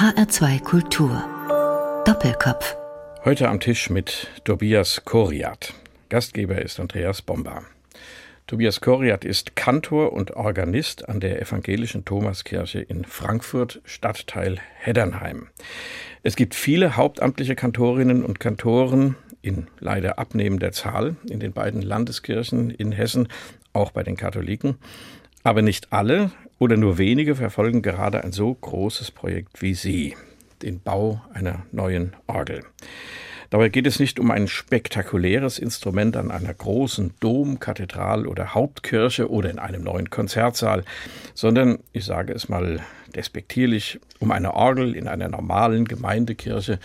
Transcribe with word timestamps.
HR2 0.00 0.62
Kultur. 0.62 1.22
Doppelkopf. 2.06 2.74
Heute 3.22 3.50
am 3.50 3.60
Tisch 3.60 3.90
mit 3.90 4.28
Tobias 4.44 5.04
Koriat. 5.04 5.74
Gastgeber 6.08 6.62
ist 6.62 6.80
Andreas 6.80 7.20
Bomba. 7.20 7.64
Tobias 8.46 8.80
Koriat 8.80 9.26
ist 9.26 9.56
Kantor 9.56 10.14
und 10.14 10.30
Organist 10.36 11.06
an 11.06 11.20
der 11.20 11.42
evangelischen 11.42 12.06
Thomaskirche 12.06 12.80
in 12.80 13.04
Frankfurt, 13.04 13.82
Stadtteil 13.84 14.56
Heddernheim. 14.78 15.48
Es 16.22 16.34
gibt 16.34 16.54
viele 16.54 16.96
hauptamtliche 16.96 17.54
Kantorinnen 17.54 18.24
und 18.24 18.40
Kantoren 18.40 19.16
in 19.42 19.66
leider 19.80 20.18
abnehmender 20.18 20.72
Zahl 20.72 21.16
in 21.28 21.40
den 21.40 21.52
beiden 21.52 21.82
Landeskirchen 21.82 22.70
in 22.70 22.92
Hessen, 22.92 23.28
auch 23.74 23.90
bei 23.90 24.02
den 24.02 24.16
Katholiken. 24.16 24.78
Aber 25.42 25.60
nicht 25.60 25.92
alle 25.92 26.30
oder 26.60 26.76
nur 26.76 26.98
wenige 26.98 27.34
verfolgen 27.34 27.82
gerade 27.82 28.22
ein 28.22 28.30
so 28.30 28.54
großes 28.54 29.10
Projekt 29.10 29.62
wie 29.62 29.74
Sie, 29.74 30.14
den 30.62 30.80
Bau 30.80 31.22
einer 31.32 31.64
neuen 31.72 32.12
Orgel. 32.28 32.62
Dabei 33.48 33.68
geht 33.68 33.88
es 33.88 33.98
nicht 33.98 34.20
um 34.20 34.30
ein 34.30 34.46
spektakuläres 34.46 35.58
Instrument 35.58 36.16
an 36.16 36.30
einer 36.30 36.54
großen 36.54 37.14
Dom, 37.18 37.58
Kathedral 37.58 38.28
oder 38.28 38.54
Hauptkirche 38.54 39.28
oder 39.28 39.50
in 39.50 39.58
einem 39.58 39.82
neuen 39.82 40.08
Konzertsaal, 40.10 40.84
sondern, 41.34 41.80
ich 41.92 42.04
sage 42.04 42.32
es 42.32 42.48
mal 42.48 42.80
despektierlich, 43.16 43.98
um 44.20 44.30
eine 44.30 44.54
Orgel 44.54 44.94
in 44.94 45.08
einer 45.08 45.28
normalen 45.28 45.86
Gemeindekirche 45.86 46.78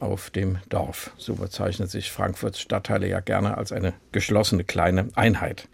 auf 0.00 0.30
dem 0.30 0.58
Dorf. 0.68 1.12
So 1.16 1.34
bezeichnet 1.34 1.90
sich 1.90 2.10
Frankfurts 2.10 2.60
Stadtteile 2.60 3.08
ja 3.08 3.20
gerne 3.20 3.56
als 3.56 3.72
eine 3.72 3.94
geschlossene 4.12 4.64
kleine 4.64 5.08
Einheit. 5.14 5.68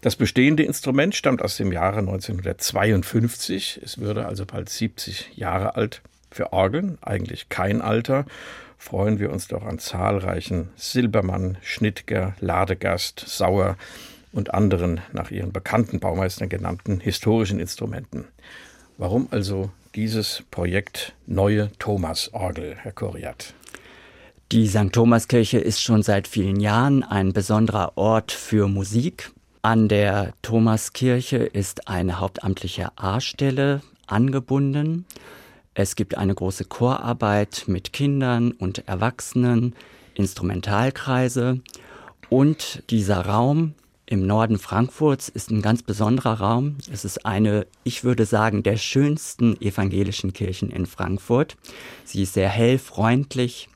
Das 0.00 0.16
bestehende 0.16 0.62
Instrument 0.62 1.14
stammt 1.14 1.42
aus 1.42 1.56
dem 1.56 1.72
Jahre 1.72 1.98
1952. 1.98 3.80
Es 3.82 3.98
würde 3.98 4.26
also 4.26 4.46
bald 4.46 4.68
70 4.68 5.36
Jahre 5.36 5.76
alt. 5.76 6.02
Für 6.30 6.52
Orgeln 6.52 6.98
eigentlich 7.02 7.48
kein 7.48 7.80
Alter 7.80 8.26
freuen 8.76 9.18
wir 9.18 9.32
uns 9.32 9.48
doch 9.48 9.64
an 9.64 9.78
zahlreichen 9.78 10.68
Silbermann, 10.76 11.56
Schnittger, 11.62 12.34
Ladegast, 12.40 13.24
Sauer 13.26 13.76
und 14.32 14.52
anderen 14.52 15.00
nach 15.12 15.30
ihren 15.30 15.52
bekannten 15.52 16.00
Baumeistern 16.00 16.48
genannten 16.48 17.00
historischen 17.00 17.60
Instrumenten. 17.60 18.26
Warum 18.98 19.28
also 19.30 19.70
dieses 19.94 20.42
Projekt 20.50 21.14
Neue 21.26 21.70
Thomas-Orgel, 21.78 22.76
Herr 22.76 22.92
Koriat? 22.92 23.54
Die 24.54 24.68
St. 24.68 24.92
Thomaskirche 24.92 25.58
ist 25.58 25.82
schon 25.82 26.04
seit 26.04 26.28
vielen 26.28 26.60
Jahren 26.60 27.02
ein 27.02 27.32
besonderer 27.32 27.98
Ort 27.98 28.30
für 28.30 28.68
Musik. 28.68 29.32
An 29.62 29.88
der 29.88 30.32
Thomaskirche 30.42 31.38
ist 31.38 31.88
eine 31.88 32.20
hauptamtliche 32.20 32.92
A-Stelle 32.94 33.82
angebunden. 34.06 35.06
Es 35.74 35.96
gibt 35.96 36.16
eine 36.16 36.36
große 36.36 36.66
Chorarbeit 36.66 37.64
mit 37.66 37.92
Kindern 37.92 38.52
und 38.52 38.86
Erwachsenen, 38.86 39.74
Instrumentalkreise 40.14 41.60
und 42.28 42.84
dieser 42.90 43.26
Raum 43.26 43.74
im 44.06 44.24
Norden 44.24 44.58
Frankfurts 44.58 45.28
ist 45.30 45.50
ein 45.50 45.62
ganz 45.62 45.82
besonderer 45.82 46.38
Raum. 46.40 46.76
Es 46.92 47.04
ist 47.04 47.26
eine, 47.26 47.66
ich 47.82 48.04
würde 48.04 48.24
sagen, 48.24 48.62
der 48.62 48.76
schönsten 48.76 49.60
evangelischen 49.60 50.32
Kirchen 50.32 50.70
in 50.70 50.86
Frankfurt. 50.86 51.56
Sie 52.04 52.22
ist 52.22 52.34
sehr 52.34 52.50
hell, 52.50 52.78
freundlich. 52.78 53.68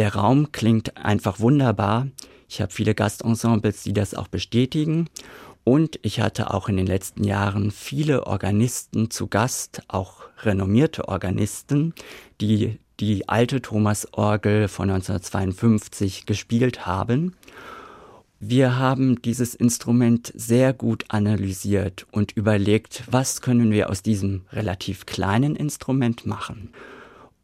Der 0.00 0.14
Raum 0.14 0.50
klingt 0.50 0.96
einfach 0.96 1.40
wunderbar. 1.40 2.06
Ich 2.48 2.62
habe 2.62 2.72
viele 2.72 2.94
Gastensembles, 2.94 3.82
die 3.82 3.92
das 3.92 4.14
auch 4.14 4.28
bestätigen. 4.28 5.10
Und 5.62 5.98
ich 6.00 6.22
hatte 6.22 6.54
auch 6.54 6.70
in 6.70 6.78
den 6.78 6.86
letzten 6.86 7.22
Jahren 7.22 7.70
viele 7.70 8.26
Organisten 8.26 9.10
zu 9.10 9.26
Gast, 9.26 9.82
auch 9.88 10.22
renommierte 10.42 11.06
Organisten, 11.08 11.92
die 12.40 12.78
die 12.98 13.28
alte 13.28 13.60
Thomasorgel 13.60 14.68
von 14.68 14.88
1952 14.88 16.24
gespielt 16.24 16.86
haben. 16.86 17.36
Wir 18.38 18.78
haben 18.78 19.20
dieses 19.20 19.54
Instrument 19.54 20.32
sehr 20.34 20.72
gut 20.72 21.04
analysiert 21.08 22.06
und 22.10 22.32
überlegt, 22.32 23.02
was 23.10 23.42
können 23.42 23.70
wir 23.70 23.90
aus 23.90 24.02
diesem 24.02 24.46
relativ 24.50 25.04
kleinen 25.04 25.56
Instrument 25.56 26.24
machen. 26.24 26.72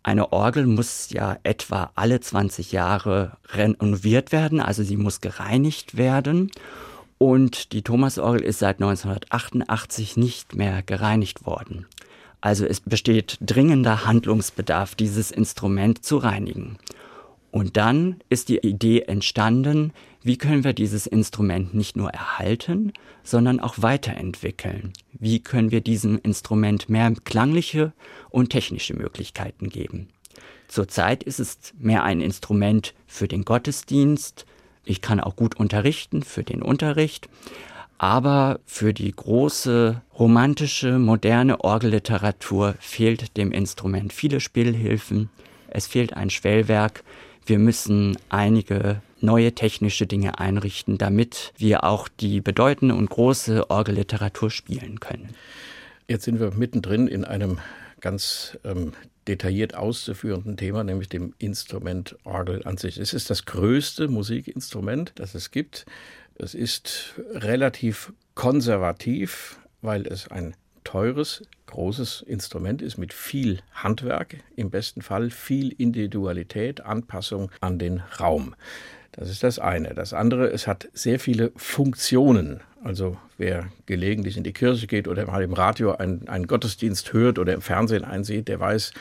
Eine 0.06 0.32
Orgel 0.32 0.68
muss 0.68 1.10
ja 1.10 1.36
etwa 1.42 1.90
alle 1.96 2.20
20 2.20 2.70
Jahre 2.70 3.38
renoviert 3.48 4.30
werden, 4.30 4.60
also 4.60 4.84
sie 4.84 4.96
muss 4.96 5.20
gereinigt 5.20 5.96
werden. 5.96 6.52
Und 7.18 7.72
die 7.72 7.82
Thomasorgel 7.82 8.42
ist 8.42 8.60
seit 8.60 8.76
1988 8.76 10.16
nicht 10.16 10.54
mehr 10.54 10.84
gereinigt 10.84 11.44
worden. 11.44 11.86
Also 12.40 12.66
es 12.66 12.78
besteht 12.78 13.38
dringender 13.40 14.06
Handlungsbedarf, 14.06 14.94
dieses 14.94 15.32
Instrument 15.32 16.04
zu 16.04 16.18
reinigen. 16.18 16.78
Und 17.50 17.76
dann 17.76 18.20
ist 18.28 18.48
die 18.48 18.58
Idee 18.58 19.00
entstanden, 19.00 19.92
wie 20.26 20.38
können 20.38 20.64
wir 20.64 20.72
dieses 20.72 21.06
Instrument 21.06 21.72
nicht 21.72 21.96
nur 21.96 22.10
erhalten, 22.10 22.92
sondern 23.22 23.60
auch 23.60 23.76
weiterentwickeln? 23.78 24.92
Wie 25.12 25.38
können 25.38 25.70
wir 25.70 25.80
diesem 25.80 26.18
Instrument 26.18 26.88
mehr 26.88 27.12
klangliche 27.24 27.92
und 28.30 28.50
technische 28.50 28.94
Möglichkeiten 28.94 29.68
geben? 29.68 30.08
Zurzeit 30.66 31.22
ist 31.22 31.38
es 31.38 31.58
mehr 31.78 32.02
ein 32.02 32.20
Instrument 32.20 32.92
für 33.06 33.28
den 33.28 33.44
Gottesdienst, 33.44 34.46
ich 34.84 35.00
kann 35.00 35.20
auch 35.20 35.36
gut 35.36 35.56
unterrichten 35.56 36.22
für 36.22 36.42
den 36.42 36.60
Unterricht, 36.62 37.28
aber 37.98 38.60
für 38.66 38.92
die 38.92 39.12
große 39.12 40.02
romantische, 40.18 40.98
moderne 40.98 41.60
Orgelliteratur 41.60 42.74
fehlt 42.80 43.36
dem 43.36 43.52
Instrument 43.52 44.12
viele 44.12 44.40
Spielhilfen. 44.40 45.30
Es 45.68 45.86
fehlt 45.86 46.14
ein 46.14 46.30
Schwellwerk. 46.30 47.04
Wir 47.46 47.58
müssen 47.58 48.16
einige 48.28 49.02
neue 49.20 49.54
technische 49.54 50.06
Dinge 50.06 50.38
einrichten, 50.38 50.98
damit 50.98 51.52
wir 51.56 51.84
auch 51.84 52.08
die 52.08 52.40
bedeutende 52.40 52.94
und 52.94 53.10
große 53.10 53.70
Orgelliteratur 53.70 54.50
spielen 54.50 55.00
können. 55.00 55.30
Jetzt 56.08 56.24
sind 56.24 56.40
wir 56.40 56.52
mittendrin 56.52 57.08
in 57.08 57.24
einem 57.24 57.58
ganz 58.00 58.58
ähm, 58.64 58.92
detailliert 59.26 59.74
auszuführenden 59.74 60.56
Thema, 60.56 60.84
nämlich 60.84 61.08
dem 61.08 61.34
Instrument 61.38 62.16
Orgel 62.24 62.62
an 62.64 62.76
sich. 62.76 62.98
Es 62.98 63.12
ist 63.12 63.30
das 63.30 63.44
größte 63.44 64.08
Musikinstrument, 64.08 65.12
das 65.16 65.34
es 65.34 65.50
gibt. 65.50 65.86
Es 66.36 66.54
ist 66.54 67.14
relativ 67.32 68.12
konservativ, 68.34 69.58
weil 69.80 70.06
es 70.06 70.28
ein 70.28 70.54
teures, 70.84 71.42
großes 71.66 72.22
Instrument 72.22 72.80
ist 72.80 72.96
mit 72.96 73.12
viel 73.12 73.60
Handwerk, 73.72 74.36
im 74.54 74.70
besten 74.70 75.02
Fall 75.02 75.30
viel 75.30 75.72
Individualität, 75.72 76.80
Anpassung 76.82 77.50
an 77.60 77.78
den 77.78 78.00
Raum. 78.20 78.54
Das 79.16 79.30
ist 79.30 79.42
das 79.42 79.58
eine. 79.58 79.94
Das 79.94 80.12
andere, 80.12 80.48
es 80.48 80.66
hat 80.66 80.88
sehr 80.92 81.18
viele 81.18 81.52
Funktionen. 81.56 82.60
Also 82.86 83.16
wer 83.36 83.66
gelegentlich 83.86 84.36
in 84.36 84.44
die 84.44 84.52
Kirche 84.52 84.86
geht 84.86 85.08
oder 85.08 85.26
mal 85.26 85.42
im 85.42 85.54
Radio 85.54 85.96
einen, 85.96 86.28
einen 86.28 86.46
Gottesdienst 86.46 87.12
hört 87.12 87.40
oder 87.40 87.52
im 87.52 87.60
Fernsehen 87.60 88.04
einsieht, 88.04 88.46
der 88.46 88.60
weiß, 88.60 88.92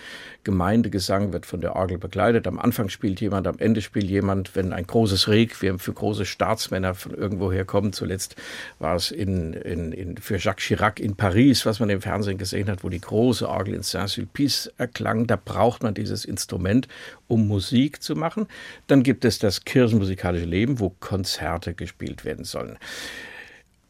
Gemeindegesang 0.44 1.34
wird 1.34 1.46
von 1.46 1.62
der 1.62 1.75
Orgel 1.75 2.00
begleitet. 2.00 2.47
Am 2.47 2.57
Anfang 2.57 2.90
spielt 2.90 3.22
jemand, 3.22 3.46
am 3.46 3.59
Ende 3.59 3.84
spielt 3.84 4.09
jemand. 4.09 4.56
Wenn 4.56 4.73
ein 4.73 4.88
großes 4.88 5.28
Requiem 5.28 5.78
für 5.78 5.94
große 5.94 6.25
Staatsmänner 6.25 6.96
von 6.96 7.13
irgendwoher 7.13 7.63
kommt, 7.63 7.94
zuletzt 7.94 8.35
war 8.79 8.96
es 8.96 9.12
in, 9.12 9.53
in, 9.53 9.91
in, 9.91 10.17
für 10.17 10.38
Jacques 10.38 10.66
Chirac 10.66 11.00
in 11.00 11.16
Paris, 11.16 11.67
was 11.67 11.79
man 11.79 11.91
im 11.91 12.02
Fernsehen 12.02 12.40
gesehen 12.40 12.72
hat, 12.72 12.84
wo 12.84 12.90
die 12.90 13.02
große 13.02 13.47
Orgel 13.47 13.75
in 13.75 13.84
Saint-Sulpice 13.84 14.73
erklang. 14.78 15.28
Da 15.28 15.35
braucht 15.35 15.84
man 15.84 15.94
dieses 15.94 16.25
Instrument, 16.25 16.88
um 17.28 17.47
Musik 17.47 18.02
zu 18.02 18.16
machen. 18.16 18.47
Dann 18.88 19.03
gibt 19.03 19.25
es 19.25 19.38
das 19.38 19.63
kirchenmusikalische 19.63 20.46
Leben, 20.46 20.79
wo 20.79 20.90
Konzerte 20.90 21.75
gespielt 21.75 22.25
werden 22.25 22.46
sollen 22.46 22.79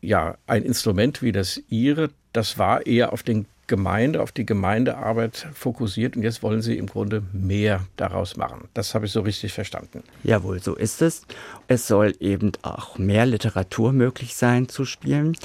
ja, 0.05 0.37
ein 0.47 0.63
Instrument 0.63 1.21
wie 1.21 1.31
das 1.31 1.61
Ihre, 1.69 2.09
das 2.33 2.57
war 2.57 2.85
eher 2.85 3.13
auf 3.13 3.23
den 3.23 3.45
Gemeinde, 3.67 4.21
auf 4.21 4.31
die 4.31 4.45
Gemeindearbeit 4.45 5.47
fokussiert 5.53 6.15
und 6.15 6.21
jetzt 6.21 6.43
wollen 6.43 6.61
Sie 6.61 6.77
im 6.77 6.85
Grunde 6.85 7.23
mehr 7.33 7.81
daraus 7.97 8.37
machen. 8.37 8.67
Das 8.75 8.93
habe 8.93 9.07
ich 9.07 9.11
so 9.11 9.21
richtig 9.21 9.53
verstanden. 9.53 10.03
Jawohl, 10.23 10.61
so 10.61 10.75
ist 10.75 11.01
es. 11.01 11.23
Es 11.67 11.87
soll 11.87 12.13
eben 12.19 12.51
auch 12.61 12.99
mehr 12.99 13.25
Literatur 13.25 13.91
möglich 13.91 14.35
sein 14.35 14.69
zu 14.69 14.85
spielen. 14.85 15.35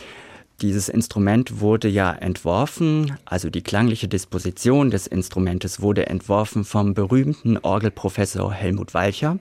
Dieses 0.61 0.90
Instrument 0.90 1.61
wurde 1.61 1.88
ja 1.88 2.12
entworfen, 2.12 3.17
also 3.25 3.49
die 3.49 3.62
klangliche 3.62 4.08
Disposition 4.08 4.90
des 4.90 5.06
Instrumentes 5.06 5.81
wurde 5.81 6.06
entworfen 6.06 6.64
vom 6.64 6.93
berühmten 6.93 7.56
Orgelprofessor 7.56 8.52
Helmut 8.52 8.93
Walcher. 8.93 9.38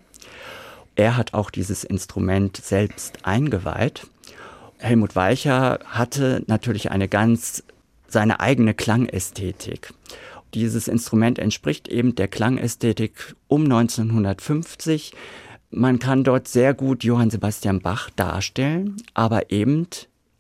Er 0.96 1.18
hat 1.18 1.34
auch 1.34 1.50
dieses 1.50 1.84
Instrument 1.84 2.56
selbst 2.56 3.26
eingeweiht 3.26 4.08
Helmut 4.80 5.16
Weicher 5.16 5.80
hatte 5.86 6.44
natürlich 6.48 6.92
eine 6.92 7.08
ganz 7.08 7.64
seine 8.08 8.40
eigene 8.40 8.74
Klangästhetik. 8.74 9.94
Dieses 10.54 10.88
Instrument 10.88 11.38
entspricht 11.38 11.88
eben 11.88 12.16
der 12.16 12.28
Klangästhetik 12.28 13.36
um 13.48 13.66
1950. 13.66 15.14
Man 15.70 16.00
kann 16.00 16.24
dort 16.24 16.48
sehr 16.48 16.74
gut 16.74 17.04
Johann 17.04 17.30
Sebastian 17.30 17.82
Bach 17.82 18.10
darstellen, 18.16 18.98
aber 19.14 19.52
eben 19.52 19.86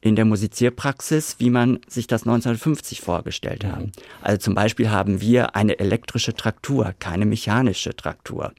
in 0.02 0.16
der 0.16 0.26
Musizierpraxis, 0.26 1.36
wie 1.40 1.50
man 1.50 1.80
sich 1.88 2.08
das 2.08 2.24
1950 2.24 3.02
vorgestellt 3.02 3.66
hat. 3.66 3.80
Mhm. 3.80 3.92
Also 4.22 4.38
zum 4.38 4.56
Beispiel 4.56 4.90
haben 4.90 5.22
wir 5.22 5.56
eine 5.56 5.80
elektrische 5.80 6.34
Traktur, 6.34 6.94
keine 7.00 7.26
mechanische 7.26 7.96
Traktur. 7.96 8.54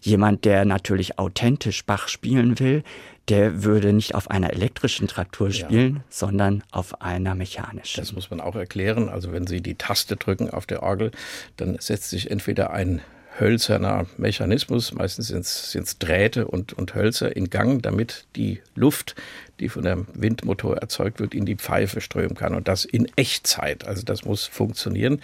Jemand, 0.00 0.44
der 0.44 0.64
natürlich 0.64 1.18
authentisch 1.18 1.84
Bach 1.84 2.08
spielen 2.08 2.58
will, 2.58 2.82
der 3.28 3.62
würde 3.62 3.92
nicht 3.92 4.14
auf 4.14 4.30
einer 4.30 4.52
elektrischen 4.52 5.06
Traktur 5.06 5.52
spielen, 5.52 5.96
ja. 5.96 6.02
sondern 6.08 6.64
auf 6.72 7.00
einer 7.00 7.36
mechanischen. 7.36 8.00
Das 8.00 8.12
muss 8.12 8.30
man 8.30 8.40
auch 8.40 8.56
erklären. 8.56 9.08
Also 9.08 9.32
wenn 9.32 9.46
Sie 9.46 9.60
die 9.60 9.76
Taste 9.76 10.16
drücken 10.16 10.50
auf 10.50 10.66
der 10.66 10.82
Orgel, 10.82 11.12
dann 11.56 11.76
setzt 11.78 12.10
sich 12.10 12.30
entweder 12.30 12.70
ein 12.70 13.02
hölzerner 13.40 14.06
Mechanismus, 14.18 14.92
meistens 14.92 15.28
sind 15.28 15.44
es 15.44 15.98
Drähte 15.98 16.46
und, 16.46 16.72
und 16.72 16.94
Hölzer 16.94 17.34
in 17.34 17.50
Gang, 17.50 17.82
damit 17.82 18.26
die 18.36 18.60
Luft, 18.74 19.16
die 19.58 19.68
von 19.68 19.82
dem 19.82 20.06
Windmotor 20.14 20.76
erzeugt 20.76 21.20
wird, 21.20 21.34
in 21.34 21.46
die 21.46 21.56
Pfeife 21.56 22.00
strömen 22.00 22.36
kann. 22.36 22.54
Und 22.54 22.68
das 22.68 22.84
in 22.84 23.06
Echtzeit. 23.16 23.86
Also 23.86 24.02
das 24.02 24.24
muss 24.24 24.46
funktionieren. 24.46 25.20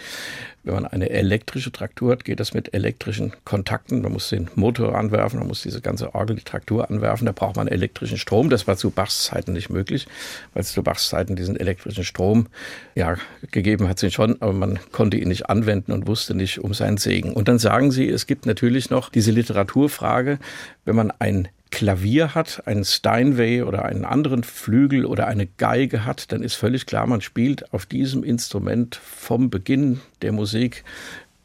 Wenn 0.67 0.73
man 0.73 0.85
eine 0.85 1.09
elektrische 1.09 1.71
Traktur 1.71 2.11
hat, 2.11 2.25
geht 2.25 2.41
das 2.41 2.53
mit 2.53 2.73
elektrischen 2.73 3.31
Kontakten. 3.45 4.01
Man 4.01 4.11
muss 4.11 4.27
den 4.27 4.49
Motor 4.55 4.95
anwerfen, 4.95 5.39
man 5.39 5.47
muss 5.47 5.61
diese 5.61 5.79
ganze 5.79 6.13
Orgel, 6.13 6.35
die 6.35 6.43
Traktur 6.43 6.91
anwerfen. 6.91 7.25
Da 7.25 7.31
braucht 7.31 7.55
man 7.55 7.69
elektrischen 7.69 8.17
Strom. 8.17 8.49
Das 8.49 8.67
war 8.67 8.75
zu 8.75 8.89
Bachs 8.89 9.23
Zeiten 9.23 9.53
nicht 9.53 9.69
möglich, 9.69 10.07
weil 10.53 10.63
es 10.63 10.73
zu 10.73 10.83
Bachs 10.83 11.07
Zeiten 11.07 11.37
diesen 11.37 11.55
elektrischen 11.55 12.03
Strom 12.03 12.47
ja 12.95 13.15
gegeben 13.51 13.87
hat, 13.87 13.97
sie 13.97 14.11
schon, 14.11 14.41
aber 14.41 14.51
man 14.51 14.77
konnte 14.91 15.15
ihn 15.15 15.29
nicht 15.29 15.49
anwenden 15.49 15.93
und 15.93 16.05
wusste 16.05 16.35
nicht 16.35 16.59
um 16.59 16.73
seinen 16.73 16.97
Segen. 16.97 17.31
Und 17.31 17.47
dann 17.47 17.59
sagen 17.59 17.91
sie, 17.91 18.09
es 18.09 18.27
gibt 18.27 18.45
natürlich 18.45 18.89
noch 18.89 19.09
diese 19.09 19.31
Literaturfrage, 19.31 20.37
wenn 20.83 20.97
man 20.97 21.11
ein 21.17 21.47
Klavier 21.69 22.33
hat, 22.35 22.65
einen 22.65 22.85
Steinway 22.85 23.61
oder 23.61 23.85
einen 23.85 24.05
anderen 24.05 24.43
Flügel 24.43 25.05
oder 25.05 25.27
eine 25.27 25.47
Geige 25.47 26.05
hat, 26.05 26.31
dann 26.31 26.43
ist 26.43 26.55
völlig 26.55 26.85
klar, 26.85 27.07
man 27.07 27.21
spielt 27.21 27.73
auf 27.73 27.85
diesem 27.85 28.23
Instrument 28.23 28.95
vom 28.95 29.49
Beginn 29.49 30.01
der 30.21 30.31
Musik 30.31 30.83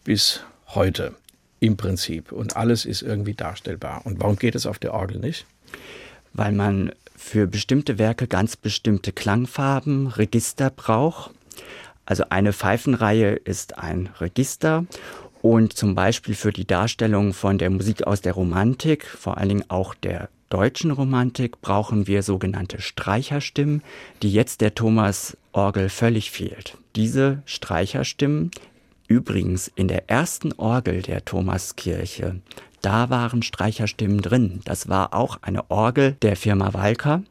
bis 0.05 0.41
heute 0.69 1.15
im 1.61 1.77
Prinzip. 1.77 2.33
Und 2.33 2.57
alles 2.57 2.85
ist 2.85 3.03
irgendwie 3.03 3.35
darstellbar. 3.35 4.03
Und 4.05 4.21
warum 4.21 4.37
geht 4.37 4.55
es 4.55 4.67
auf 4.67 4.79
der 4.79 4.95
Orgel 4.95 5.19
nicht? 5.19 5.47
Weil 6.33 6.53
man 6.53 6.93
für 7.17 7.47
bestimmte 7.47 7.99
Werke 7.99 8.27
ganz 8.27 8.57
bestimmte 8.57 9.13
Klangfarben, 9.13 10.09
Register 10.09 10.71
braucht. 10.71 11.31
Also 12.05 12.25
eine 12.31 12.53
Pfeifenreihe 12.53 13.35
ist 13.35 13.79
ein 13.79 14.09
Register 14.19 14.87
und 15.43 15.73
zum 15.73 15.95
Beispiel 15.95 16.35
für 16.35 16.53
die 16.53 16.67
Darstellung 16.67 17.35
von 17.35 17.59
der 17.59 17.69
Musik 17.69 18.07
aus 18.07 18.21
der 18.21 18.33
Romantik, 18.33 19.05
vor 19.05 19.37
allen 19.37 19.49
Dingen 19.49 19.65
auch 19.69 19.95
der 19.95 20.29
deutschen 20.49 20.93
Romantik, 20.93 21.61
brauchen 21.61 22.07
wir 22.07 22.23
sogenannte 22.23 22.81
Streicherstimmen, 22.81 23.83
die 24.23 24.33
jetzt 24.33 24.61
der 24.61 24.75
Thomas-Orgel 24.75 25.89
völlig 25.89 26.31
fehlt. 26.31 26.79
Diese 26.95 27.43
Streicherstimmen, 27.45 28.53
übrigens 29.09 29.71
in 29.75 29.89
der 29.89 30.09
ersten 30.09 30.53
Orgel 30.53 31.03
der 31.03 31.25
Thomaskirche, 31.25 32.37
da 32.81 33.11
waren 33.11 33.43
Streicherstimmen 33.43 34.23
drin. 34.23 34.61
Das 34.65 34.89
war 34.89 35.13
auch 35.13 35.39
eine 35.43 35.71
Orgel 35.71 36.17
der 36.23 36.37
Firma 36.37 36.73
Walker 36.73 37.23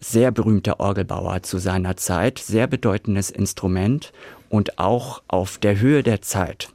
sehr 0.00 0.30
berühmter 0.30 0.78
Orgelbauer 0.78 1.42
zu 1.42 1.58
seiner 1.58 1.96
Zeit, 1.96 2.38
sehr 2.38 2.68
bedeutendes 2.68 3.30
Instrument 3.30 4.12
und 4.48 4.78
auch 4.78 5.22
auf 5.26 5.58
der 5.58 5.80
Höhe 5.80 6.04
der 6.04 6.22
Zeit. 6.22 6.68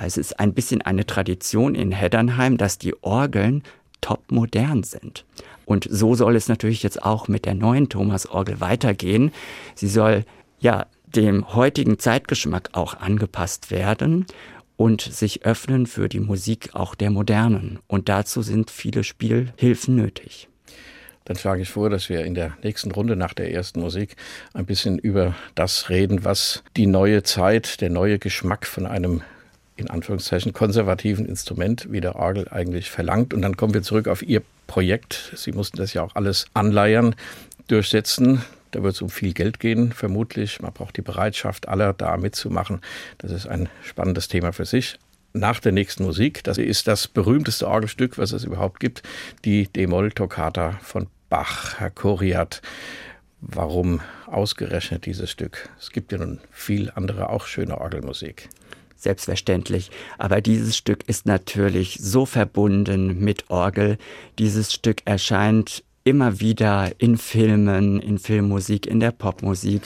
Also 0.00 0.18
es 0.18 0.28
ist 0.28 0.40
ein 0.40 0.54
bisschen 0.54 0.80
eine 0.80 1.04
Tradition 1.04 1.74
in 1.74 1.92
Heddernheim, 1.92 2.56
dass 2.56 2.78
die 2.78 2.94
Orgeln 3.02 3.62
top 4.00 4.32
modern 4.32 4.82
sind. 4.82 5.26
Und 5.66 5.86
so 5.90 6.14
soll 6.14 6.36
es 6.36 6.48
natürlich 6.48 6.82
jetzt 6.82 7.02
auch 7.02 7.28
mit 7.28 7.44
der 7.44 7.52
neuen 7.52 7.90
Thomas-Orgel 7.90 8.62
weitergehen. 8.62 9.30
Sie 9.74 9.88
soll 9.88 10.24
ja 10.58 10.86
dem 11.04 11.54
heutigen 11.54 11.98
Zeitgeschmack 11.98 12.70
auch 12.72 12.94
angepasst 12.94 13.70
werden 13.70 14.24
und 14.78 15.02
sich 15.02 15.44
öffnen 15.44 15.86
für 15.86 16.08
die 16.08 16.20
Musik 16.20 16.70
auch 16.72 16.94
der 16.94 17.10
Modernen. 17.10 17.78
Und 17.86 18.08
dazu 18.08 18.40
sind 18.40 18.70
viele 18.70 19.04
Spielhilfen 19.04 19.96
nötig. 19.96 20.48
Dann 21.26 21.36
schlage 21.36 21.60
ich 21.60 21.68
vor, 21.68 21.90
dass 21.90 22.08
wir 22.08 22.24
in 22.24 22.34
der 22.34 22.56
nächsten 22.62 22.90
Runde 22.90 23.16
nach 23.16 23.34
der 23.34 23.52
ersten 23.52 23.80
Musik 23.80 24.16
ein 24.54 24.64
bisschen 24.64 24.98
über 24.98 25.34
das 25.54 25.90
reden, 25.90 26.24
was 26.24 26.64
die 26.78 26.86
neue 26.86 27.22
Zeit, 27.22 27.82
der 27.82 27.90
neue 27.90 28.18
Geschmack 28.18 28.66
von 28.66 28.86
einem 28.86 29.20
in 29.80 29.90
Anführungszeichen 29.90 30.52
konservativen 30.52 31.26
Instrument 31.26 31.88
wie 31.90 32.00
der 32.00 32.16
Orgel 32.16 32.48
eigentlich 32.48 32.90
verlangt. 32.90 33.34
Und 33.34 33.42
dann 33.42 33.56
kommen 33.56 33.74
wir 33.74 33.82
zurück 33.82 34.08
auf 34.08 34.22
Ihr 34.22 34.42
Projekt. 34.66 35.32
Sie 35.34 35.52
mussten 35.52 35.78
das 35.78 35.94
ja 35.94 36.02
auch 36.02 36.14
alles 36.14 36.46
anleiern, 36.54 37.16
durchsetzen. 37.66 38.42
Da 38.70 38.82
wird 38.82 38.94
es 38.94 39.02
um 39.02 39.10
viel 39.10 39.32
Geld 39.32 39.58
gehen, 39.58 39.92
vermutlich. 39.92 40.60
Man 40.60 40.72
braucht 40.72 40.96
die 40.96 41.02
Bereitschaft 41.02 41.68
aller, 41.68 41.92
da 41.92 42.16
mitzumachen. 42.16 42.80
Das 43.18 43.32
ist 43.32 43.46
ein 43.46 43.68
spannendes 43.82 44.28
Thema 44.28 44.52
für 44.52 44.64
sich. 44.64 44.96
Nach 45.32 45.60
der 45.60 45.72
nächsten 45.72 46.04
Musik, 46.04 46.44
das 46.44 46.58
ist 46.58 46.86
das 46.86 47.08
berühmteste 47.08 47.66
Orgelstück, 47.66 48.18
was 48.18 48.32
es 48.32 48.44
überhaupt 48.44 48.80
gibt, 48.80 49.02
die 49.44 49.66
D-Moll-Toccata 49.66 50.78
von 50.82 51.06
Bach, 51.28 51.78
Herr 51.78 51.90
Koriat. 51.90 52.62
Warum 53.40 54.00
ausgerechnet 54.26 55.06
dieses 55.06 55.30
Stück? 55.30 55.68
Es 55.78 55.90
gibt 55.90 56.12
ja 56.12 56.18
nun 56.18 56.40
viel 56.50 56.92
andere 56.94 57.30
auch 57.30 57.46
schöne 57.46 57.80
Orgelmusik 57.80 58.48
selbstverständlich. 59.02 59.90
Aber 60.18 60.40
dieses 60.40 60.76
Stück 60.76 61.08
ist 61.08 61.26
natürlich 61.26 61.98
so 62.00 62.26
verbunden 62.26 63.18
mit 63.18 63.50
Orgel. 63.50 63.98
Dieses 64.38 64.72
Stück 64.72 65.02
erscheint 65.04 65.82
immer 66.04 66.40
wieder 66.40 66.92
in 66.98 67.18
Filmen, 67.18 68.00
in 68.00 68.18
Filmmusik, 68.18 68.86
in 68.86 69.00
der 69.00 69.12
Popmusik. 69.12 69.82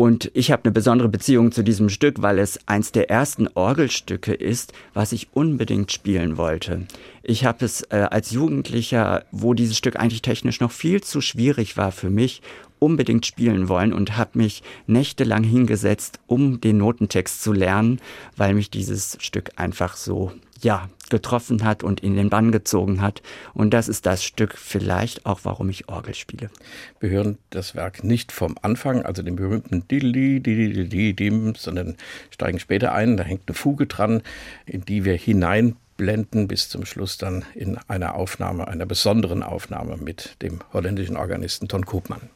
Und 0.00 0.30
ich 0.32 0.50
habe 0.50 0.64
eine 0.64 0.72
besondere 0.72 1.10
Beziehung 1.10 1.52
zu 1.52 1.62
diesem 1.62 1.90
Stück, 1.90 2.22
weil 2.22 2.38
es 2.38 2.58
eins 2.66 2.90
der 2.90 3.10
ersten 3.10 3.48
Orgelstücke 3.48 4.32
ist, 4.32 4.72
was 4.94 5.12
ich 5.12 5.28
unbedingt 5.34 5.92
spielen 5.92 6.38
wollte. 6.38 6.86
Ich 7.22 7.44
habe 7.44 7.66
es 7.66 7.82
äh, 7.90 8.06
als 8.10 8.30
Jugendlicher, 8.30 9.26
wo 9.30 9.52
dieses 9.52 9.76
Stück 9.76 9.96
eigentlich 9.96 10.22
technisch 10.22 10.60
noch 10.60 10.72
viel 10.72 11.02
zu 11.02 11.20
schwierig 11.20 11.76
war 11.76 11.92
für 11.92 12.08
mich, 12.08 12.40
unbedingt 12.80 13.24
spielen 13.26 13.68
wollen 13.68 13.92
und 13.92 14.16
habe 14.16 14.38
mich 14.38 14.64
nächtelang 14.88 15.44
hingesetzt, 15.44 16.18
um 16.26 16.60
den 16.60 16.78
Notentext 16.78 17.42
zu 17.42 17.52
lernen, 17.52 18.00
weil 18.36 18.54
mich 18.54 18.70
dieses 18.70 19.16
Stück 19.20 19.52
einfach 19.56 19.96
so 19.96 20.32
ja, 20.62 20.88
getroffen 21.08 21.64
hat 21.64 21.82
und 21.82 22.00
in 22.00 22.16
den 22.16 22.30
Bann 22.30 22.52
gezogen 22.52 23.00
hat. 23.00 23.22
Und 23.54 23.70
das 23.70 23.88
ist 23.88 24.06
das 24.06 24.22
Stück 24.24 24.56
vielleicht 24.56 25.26
auch, 25.26 25.40
warum 25.42 25.68
ich 25.70 25.88
Orgel 25.88 26.14
spiele. 26.14 26.50
Wir 27.00 27.10
hören 27.10 27.38
das 27.50 27.74
Werk 27.74 28.04
nicht 28.04 28.32
vom 28.32 28.56
Anfang, 28.62 29.02
also 29.02 29.22
den 29.22 29.36
berühmten 29.36 29.86
Dideli, 29.88 31.54
sondern 31.56 31.96
steigen 32.30 32.58
später 32.58 32.92
ein. 32.92 33.16
Da 33.16 33.24
hängt 33.24 33.42
eine 33.46 33.54
Fuge 33.54 33.86
dran, 33.86 34.22
in 34.66 34.82
die 34.84 35.04
wir 35.04 35.14
hineinblenden 35.14 36.48
bis 36.48 36.68
zum 36.68 36.84
Schluss 36.84 37.18
dann 37.18 37.44
in 37.54 37.78
einer 37.88 38.14
Aufnahme, 38.14 38.68
einer 38.68 38.86
besonderen 38.86 39.42
Aufnahme 39.42 39.96
mit 39.96 40.36
dem 40.42 40.60
holländischen 40.72 41.16
Organisten 41.16 41.68
Ton 41.68 41.84
Koopmann. 41.84 42.30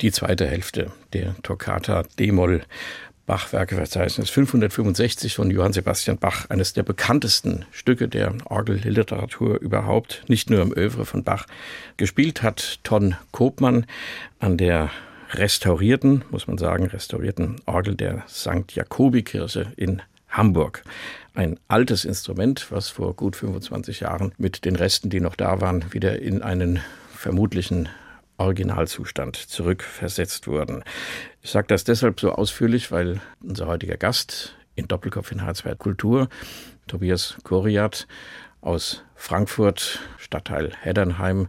Die 0.00 0.12
zweite 0.12 0.46
Hälfte 0.46 0.92
der 1.12 1.34
Toccata 1.42 2.04
D-Moll 2.18 2.62
Bachwerkeverzeichnis 3.26 4.28
565 4.30 5.36
von 5.36 5.50
Johann 5.50 5.72
Sebastian 5.72 6.18
Bach, 6.18 6.50
eines 6.50 6.72
der 6.72 6.82
bekanntesten 6.82 7.64
Stücke 7.70 8.08
der 8.08 8.34
Orgelliteratur 8.46 9.60
überhaupt, 9.60 10.24
nicht 10.26 10.50
nur 10.50 10.62
im 10.62 10.76
Övre 10.76 11.06
von 11.06 11.22
Bach. 11.22 11.46
Gespielt 11.96 12.42
hat 12.42 12.80
Ton 12.82 13.14
Kopmann 13.30 13.86
an 14.40 14.56
der 14.56 14.90
restaurierten, 15.30 16.24
muss 16.30 16.48
man 16.48 16.58
sagen, 16.58 16.86
restaurierten 16.86 17.60
Orgel 17.66 17.94
der 17.94 18.24
St. 18.28 18.72
Jakobi-Kirche 18.72 19.66
in 19.76 20.02
Hamburg. 20.28 20.82
Ein 21.34 21.58
altes 21.68 22.04
Instrument, 22.04 22.66
was 22.70 22.88
vor 22.88 23.14
gut 23.14 23.36
25 23.36 24.00
Jahren 24.00 24.32
mit 24.38 24.64
den 24.64 24.74
Resten, 24.74 25.08
die 25.08 25.20
noch 25.20 25.36
da 25.36 25.60
waren, 25.60 25.92
wieder 25.92 26.20
in 26.20 26.42
einen 26.42 26.80
vermutlichen 27.14 27.88
Originalzustand 28.40 29.36
zurückversetzt 29.36 30.48
wurden. 30.48 30.82
Ich 31.42 31.50
sage 31.50 31.66
das 31.68 31.84
deshalb 31.84 32.20
so 32.20 32.32
ausführlich, 32.32 32.90
weil 32.90 33.20
unser 33.42 33.66
heutiger 33.66 33.96
Gast 33.96 34.56
in 34.74 34.88
Doppelkopf 34.88 35.30
in 35.30 35.42
Harzwert 35.42 35.78
Kultur, 35.78 36.28
Tobias 36.86 37.36
Koriat 37.44 38.06
aus 38.62 39.04
Frankfurt, 39.14 40.00
Stadtteil 40.16 40.72
Heddernheim, 40.80 41.48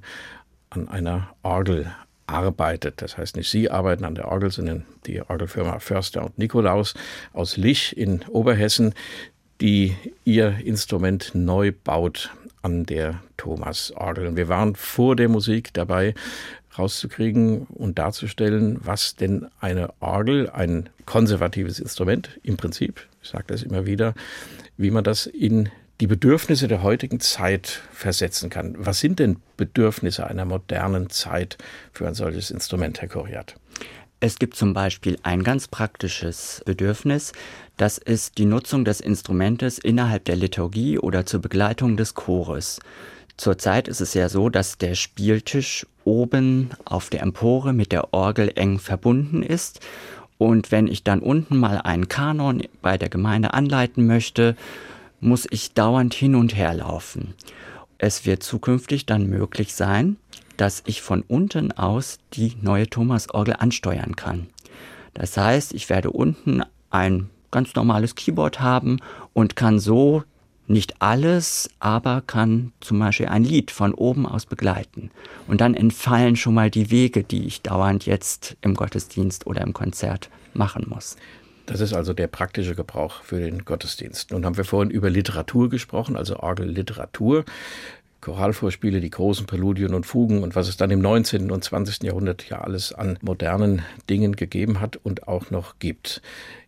an 0.70 0.88
einer 0.88 1.34
Orgel 1.44 1.92
arbeitet. 2.28 3.02
Das 3.02 3.18
heißt 3.18 3.36
nicht 3.36 3.50
Sie 3.50 3.70
arbeiten 3.70 4.06
an 4.06 4.16
der 4.16 4.28
Orgel, 4.28 4.52
sondern 4.52 4.86
die 5.06 5.22
Orgelfirma 5.22 5.80
Förster 5.80 6.26
und 6.26 6.38
Nikolaus 6.38 6.94
aus 7.34 7.58
Lich 7.58 7.98
in 7.98 8.24
Oberhessen, 8.30 8.94
die 9.60 9.96
ihr 10.26 10.58
Instrument 10.64 11.32
neu 11.34 11.72
baut 11.72 12.32
an 12.64 12.86
der 12.86 13.22
Thomas-Orgel. 13.38 14.36
Wir 14.36 14.48
waren 14.48 14.76
vor 14.76 15.16
der 15.16 15.30
Musik 15.30 15.74
dabei, 15.74 16.14
rauszukriegen 16.78 17.64
und 17.68 18.00
darzustellen, 18.00 18.80
was 18.82 19.16
denn 19.16 19.48
eine 19.60 19.94
Orgel, 20.00 20.50
ein 20.50 20.90
konservatives 21.06 21.80
Instrument 21.80 22.40
im 22.44 22.58
Prinzip, 22.58 23.08
ich 23.22 23.30
sage 23.30 23.46
das 23.48 23.64
immer 23.64 23.86
wieder, 23.86 24.14
wie 24.78 24.92
man 24.92 25.04
das 25.04 25.26
in 25.26 25.70
die 26.00 26.08
Bedürfnisse 26.08 26.68
der 26.68 26.82
heutigen 26.82 27.20
Zeit 27.20 27.82
versetzen 27.92 28.50
kann. 28.50 28.76
Was 28.80 29.00
sind 29.00 29.20
denn 29.20 29.38
Bedürfnisse 29.56 30.26
einer 30.26 30.46
modernen 30.46 31.12
Zeit 31.12 31.58
für 31.94 32.08
ein 32.08 32.16
solches 32.16 32.50
Instrument, 32.50 33.02
Herr 33.02 33.08
Koriat? 33.08 33.56
Es 34.20 34.40
gibt 34.40 34.56
zum 34.56 34.74
Beispiel 34.74 35.18
ein 35.24 35.44
ganz 35.44 35.68
praktisches 35.68 36.62
Bedürfnis, 36.66 37.34
das 37.78 37.98
ist 37.98 38.38
die 38.38 38.46
Nutzung 38.46 38.86
des 38.86 39.00
Instrumentes 39.00 39.80
innerhalb 39.80 40.26
der 40.26 40.36
Liturgie 40.36 41.00
oder 41.00 41.26
zur 41.26 41.42
Begleitung 41.42 41.98
des 41.98 42.14
Chores. 42.14 42.80
Zurzeit 43.38 43.88
ist 43.88 44.02
es 44.02 44.14
ja 44.14 44.30
so, 44.30 44.50
dass 44.50 44.78
der 44.78 44.96
Spieltisch 44.96 45.86
oben 46.04 46.70
auf 46.86 47.10
der 47.10 47.22
Empore 47.22 47.74
mit 47.74 47.92
der 47.92 48.14
Orgel 48.14 48.52
eng 48.56 48.80
verbunden 48.80 49.44
ist. 49.44 49.80
Und 50.38 50.72
wenn 50.72 50.88
ich 50.88 51.04
dann 51.04 51.20
unten 51.20 51.58
mal 51.58 51.78
einen 51.78 52.08
Kanon 52.08 52.64
bei 52.82 52.98
der 52.98 53.10
Gemeinde 53.10 53.54
anleiten 53.54 54.08
möchte, 54.08 54.56
muss 55.20 55.48
ich 55.50 55.74
dauernd 55.74 56.14
hin 56.14 56.36
und 56.36 56.56
her 56.56 56.74
laufen. 56.74 57.36
Es 58.00 58.26
wird 58.26 58.42
zukünftig 58.42 59.06
dann 59.06 59.28
möglich 59.28 59.76
sein, 59.76 60.18
dass 60.58 60.82
ich 60.88 61.02
von 61.02 61.22
unten 61.22 61.72
aus 61.72 62.18
die 62.34 62.56
neue 62.62 62.90
Thomas-Orgel 62.90 63.56
ansteuern 63.60 64.16
kann. 64.16 64.48
Das 65.14 65.38
heißt, 65.38 65.74
ich 65.74 65.90
werde 65.90 66.10
unten 66.10 66.64
ein 66.90 67.30
ganz 67.52 67.76
normales 67.76 68.16
Keyboard 68.16 68.60
haben 68.60 69.00
und 69.34 69.56
kann 69.56 69.80
so 69.80 70.24
nicht 70.72 71.02
alles, 71.02 71.70
aber 71.80 72.22
kann 72.26 72.72
zum 72.80 73.00
Beispiel 73.00 73.28
ein 73.28 73.44
Lied 73.44 73.72
von 73.72 73.94
oben 73.94 74.26
aus 74.26 74.46
begleiten. 74.46 75.12
Und 75.48 75.62
dann 75.62 75.76
entfallen 75.76 76.36
schon 76.36 76.54
mal 76.54 76.70
die 76.70 76.92
Wege, 76.92 77.24
die 77.24 77.46
ich 77.46 77.62
dauernd 77.62 78.06
jetzt 78.06 78.58
im 78.62 78.76
Gottesdienst 78.76 79.48
oder 79.48 79.62
im 79.62 79.74
Konzert 79.74 80.30
machen 80.54 80.86
muss. 80.90 81.18
Das 81.66 81.80
ist 81.80 81.94
also 81.94 82.14
der 82.14 82.28
praktische 82.28 82.76
Gebrauch 82.76 83.22
für 83.24 83.40
den 83.40 83.64
Gottesdienst. 83.64 84.32
Nun 84.32 84.46
haben 84.46 84.58
wir 84.58 84.66
vorhin 84.66 84.92
über 84.92 85.10
Literatur 85.10 85.70
gesprochen, 85.70 86.18
also 86.18 86.38
Orgelliteratur. 86.38 87.46
Choralvorspiele, 88.22 89.02
die 89.02 89.10
großen 89.10 89.48
Präludien 89.48 89.96
und 89.96 90.06
Fugen 90.06 90.44
und 90.44 90.56
was 90.56 90.68
es 90.68 90.78
dann 90.78 90.92
im 90.92 91.00
19. 91.00 91.50
und 91.50 91.64
20. 91.64 92.04
Jahrhundert 92.04 92.48
ja 92.48 92.62
alles 92.62 92.94
an 92.94 93.18
modernen 93.22 93.82
Dingen 94.10 94.36
gegeben 94.36 94.80
hat 94.80 94.98
und 94.98 95.28
auch 95.28 95.50
noch 95.50 95.80
gibt. 95.80 96.22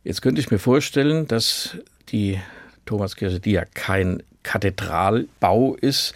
Jetzt 0.04 0.24
könnte 0.24 0.42
ich 0.42 0.50
mir 0.50 0.58
vorstellen, 0.58 1.28
dass 1.28 1.78
die 2.10 2.40
Thomaskirche, 2.86 3.40
die 3.40 3.52
ja 3.52 3.66
kein 3.66 4.24
Kathedralbau 4.44 5.76
ist, 5.76 6.14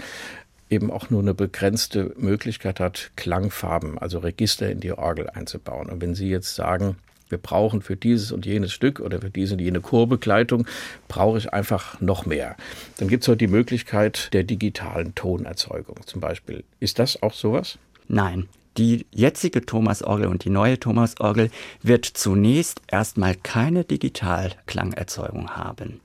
eben 0.69 0.91
auch 0.91 1.09
nur 1.09 1.21
eine 1.21 1.33
begrenzte 1.33 2.13
Möglichkeit 2.17 2.79
hat, 2.79 3.11
Klangfarben, 3.15 3.97
also 3.97 4.19
Register 4.19 4.69
in 4.69 4.79
die 4.79 4.91
Orgel 4.91 5.29
einzubauen. 5.29 5.89
Und 5.89 6.01
wenn 6.01 6.13
Sie 6.13 6.29
jetzt 6.29 6.55
sagen, 6.55 6.97
wir 7.29 7.37
brauchen 7.37 7.81
für 7.81 7.95
dieses 7.95 8.31
und 8.31 8.45
jenes 8.45 8.71
Stück 8.71 8.99
oder 8.99 9.19
für 9.19 9.29
diese 9.29 9.53
und 9.53 9.59
jene 9.59 9.81
Chorbegleitung, 9.81 10.67
brauche 11.07 11.37
ich 11.37 11.53
einfach 11.53 11.99
noch 11.99 12.25
mehr. 12.25 12.55
Dann 12.97 13.07
gibt 13.07 13.23
es 13.23 13.27
heute 13.27 13.39
die 13.39 13.47
Möglichkeit 13.47 14.33
der 14.33 14.43
digitalen 14.43 15.13
Tonerzeugung 15.15 15.97
zum 16.05 16.21
Beispiel. 16.21 16.63
Ist 16.79 16.99
das 16.99 17.21
auch 17.21 17.33
sowas? 17.33 17.77
Nein. 18.07 18.47
Die 18.77 19.07
jetzige 19.11 19.65
Thomasorgel 19.65 20.27
und 20.27 20.45
die 20.45 20.51
neue 20.51 20.79
Thomasorgel 20.79 21.49
wird 21.81 22.05
zunächst 22.05 22.81
erstmal 22.87 23.33
keine 23.33 23.83
Digitalklangerzeugung 23.83 25.51
haben. 25.51 25.99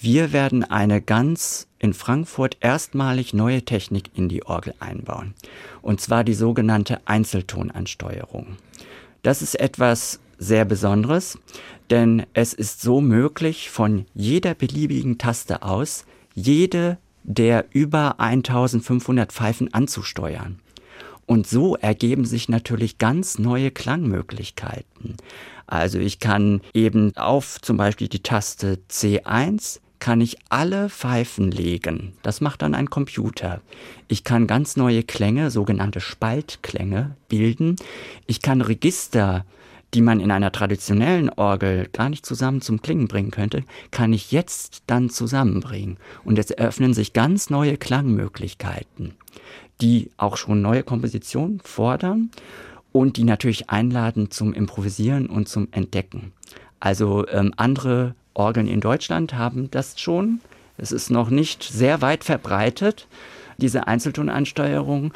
Wir 0.00 0.32
werden 0.32 0.64
eine 0.64 1.00
ganz 1.00 1.68
in 1.78 1.94
Frankfurt 1.94 2.56
erstmalig 2.60 3.32
neue 3.32 3.62
Technik 3.64 4.10
in 4.14 4.28
die 4.28 4.44
Orgel 4.44 4.74
einbauen. 4.80 5.34
Und 5.82 6.00
zwar 6.00 6.24
die 6.24 6.34
sogenannte 6.34 7.00
Einzeltonansteuerung. 7.04 8.56
Das 9.22 9.40
ist 9.40 9.54
etwas 9.60 10.18
sehr 10.38 10.64
Besonderes, 10.64 11.38
denn 11.90 12.26
es 12.34 12.52
ist 12.52 12.80
so 12.80 13.00
möglich, 13.00 13.70
von 13.70 14.06
jeder 14.14 14.54
beliebigen 14.54 15.18
Taste 15.18 15.62
aus 15.62 16.04
jede 16.34 16.98
der 17.28 17.66
über 17.72 18.20
1500 18.20 19.32
Pfeifen 19.32 19.74
anzusteuern. 19.74 20.60
Und 21.26 21.46
so 21.46 21.76
ergeben 21.76 22.24
sich 22.24 22.48
natürlich 22.48 22.98
ganz 22.98 23.38
neue 23.38 23.70
Klangmöglichkeiten. 23.70 25.16
Also 25.66 25.98
ich 25.98 26.20
kann 26.20 26.60
eben 26.72 27.16
auf 27.16 27.60
zum 27.60 27.76
Beispiel 27.76 28.08
die 28.08 28.22
Taste 28.22 28.78
C1 28.88 29.80
kann 29.98 30.20
ich 30.20 30.36
alle 30.50 30.88
Pfeifen 30.88 31.50
legen. 31.50 32.12
Das 32.22 32.40
macht 32.40 32.62
dann 32.62 32.74
ein 32.74 32.90
Computer. 32.90 33.60
Ich 34.08 34.24
kann 34.24 34.46
ganz 34.46 34.76
neue 34.76 35.02
Klänge, 35.02 35.50
sogenannte 35.50 36.00
Spaltklänge, 36.00 37.16
bilden. 37.28 37.76
Ich 38.26 38.42
kann 38.42 38.60
Register 38.60 39.44
die 39.94 40.02
man 40.02 40.20
in 40.20 40.30
einer 40.30 40.52
traditionellen 40.52 41.30
Orgel 41.30 41.88
gar 41.92 42.08
nicht 42.08 42.26
zusammen 42.26 42.60
zum 42.60 42.82
Klingen 42.82 43.08
bringen 43.08 43.30
könnte, 43.30 43.64
kann 43.90 44.12
ich 44.12 44.32
jetzt 44.32 44.82
dann 44.86 45.10
zusammenbringen. 45.10 45.96
Und 46.24 46.38
es 46.38 46.50
eröffnen 46.50 46.92
sich 46.92 47.12
ganz 47.12 47.50
neue 47.50 47.76
Klangmöglichkeiten, 47.76 49.14
die 49.80 50.10
auch 50.16 50.36
schon 50.36 50.62
neue 50.62 50.82
Kompositionen 50.82 51.60
fordern 51.60 52.30
und 52.92 53.16
die 53.16 53.24
natürlich 53.24 53.68
einladen 53.70 54.30
zum 54.30 54.52
Improvisieren 54.52 55.26
und 55.26 55.48
zum 55.48 55.68
Entdecken. 55.70 56.32
Also 56.80 57.26
ähm, 57.28 57.52
andere 57.56 58.14
Orgeln 58.34 58.68
in 58.68 58.80
Deutschland 58.80 59.34
haben 59.34 59.70
das 59.70 59.98
schon. 60.00 60.40
Es 60.78 60.92
ist 60.92 61.10
noch 61.10 61.30
nicht 61.30 61.62
sehr 61.62 62.02
weit 62.02 62.24
verbreitet, 62.24 63.06
diese 63.58 63.86
Einzeltonansteuerung. 63.86 65.12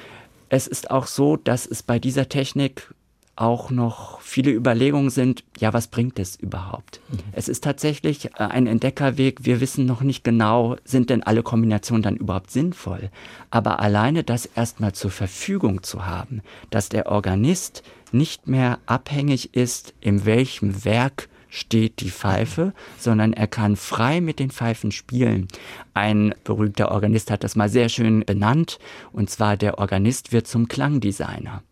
Es 0.48 0.66
ist 0.66 0.90
auch 0.90 1.06
so, 1.06 1.36
dass 1.36 1.66
es 1.66 1.82
bei 1.82 1.98
dieser 1.98 2.28
Technik 2.28 2.92
auch 3.40 3.70
noch 3.70 4.20
viele 4.20 4.50
Überlegungen 4.50 5.10
sind, 5.10 5.44
ja, 5.58 5.72
was 5.72 5.88
bringt 5.88 6.18
es 6.18 6.36
überhaupt? 6.36 7.00
Mhm. 7.10 7.18
Es 7.32 7.48
ist 7.48 7.64
tatsächlich 7.64 8.26
äh, 8.26 8.30
ein 8.38 8.66
Entdeckerweg. 8.66 9.44
Wir 9.44 9.60
wissen 9.60 9.86
noch 9.86 10.02
nicht 10.02 10.24
genau, 10.24 10.76
sind 10.84 11.10
denn 11.10 11.22
alle 11.22 11.42
Kombinationen 11.42 12.02
dann 12.02 12.16
überhaupt 12.16 12.50
sinnvoll? 12.50 13.10
Aber 13.50 13.80
alleine 13.80 14.24
das 14.24 14.46
erstmal 14.46 14.92
zur 14.92 15.10
Verfügung 15.10 15.82
zu 15.82 16.06
haben, 16.06 16.42
dass 16.70 16.90
der 16.90 17.06
Organist 17.06 17.82
nicht 18.12 18.46
mehr 18.46 18.78
abhängig 18.86 19.54
ist, 19.54 19.94
in 20.00 20.26
welchem 20.26 20.84
Werk 20.84 21.28
steht 21.48 22.00
die 22.00 22.10
Pfeife, 22.10 22.72
sondern 22.98 23.32
er 23.32 23.48
kann 23.48 23.76
frei 23.76 24.20
mit 24.20 24.38
den 24.38 24.50
Pfeifen 24.50 24.92
spielen. 24.92 25.48
Ein 25.94 26.34
berühmter 26.44 26.92
Organist 26.92 27.30
hat 27.30 27.42
das 27.42 27.56
mal 27.56 27.68
sehr 27.68 27.88
schön 27.88 28.24
benannt, 28.24 28.78
und 29.12 29.30
zwar 29.30 29.56
der 29.56 29.78
Organist 29.78 30.32
wird 30.32 30.46
zum 30.46 30.68
Klangdesigner. 30.68 31.62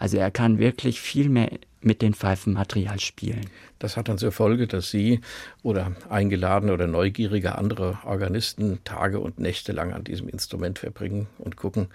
Also 0.00 0.16
er 0.16 0.30
kann 0.30 0.58
wirklich 0.58 0.98
viel 0.98 1.28
mehr 1.28 1.50
mit 1.82 2.00
dem 2.00 2.14
Pfeifenmaterial 2.14 2.98
spielen. 3.00 3.44
Das 3.78 3.98
hat 3.98 4.08
dann 4.08 4.16
zur 4.16 4.32
Folge, 4.32 4.66
dass 4.66 4.90
Sie 4.90 5.20
oder 5.62 5.92
eingeladene 6.08 6.72
oder 6.72 6.86
neugierige 6.86 7.56
andere 7.58 7.98
Organisten 8.06 8.78
Tage 8.84 9.20
und 9.20 9.38
Nächte 9.38 9.72
lang 9.72 9.92
an 9.92 10.04
diesem 10.04 10.30
Instrument 10.30 10.78
verbringen 10.78 11.26
und 11.36 11.56
gucken, 11.56 11.88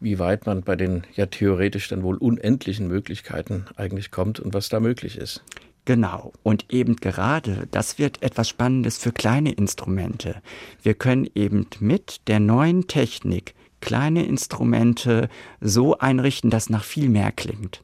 wie 0.00 0.18
weit 0.18 0.46
man 0.46 0.62
bei 0.62 0.74
den 0.74 1.04
ja 1.14 1.26
theoretisch 1.26 1.88
dann 1.88 2.02
wohl 2.02 2.16
unendlichen 2.16 2.88
Möglichkeiten 2.88 3.66
eigentlich 3.76 4.10
kommt 4.10 4.40
und 4.40 4.52
was 4.52 4.68
da 4.68 4.80
möglich 4.80 5.16
ist. 5.16 5.44
Genau. 5.84 6.32
Und 6.42 6.72
eben 6.72 6.96
gerade, 6.96 7.68
das 7.70 8.00
wird 8.00 8.24
etwas 8.24 8.48
Spannendes 8.48 8.98
für 8.98 9.12
kleine 9.12 9.52
Instrumente. 9.52 10.42
Wir 10.82 10.94
können 10.94 11.30
eben 11.36 11.68
mit 11.78 12.26
der 12.26 12.40
neuen 12.40 12.88
Technik 12.88 13.54
kleine 13.80 14.24
Instrumente 14.24 15.28
so 15.60 15.98
einrichten, 15.98 16.50
dass 16.50 16.70
nach 16.70 16.84
viel 16.84 17.08
mehr 17.08 17.32
klingt. 17.32 17.82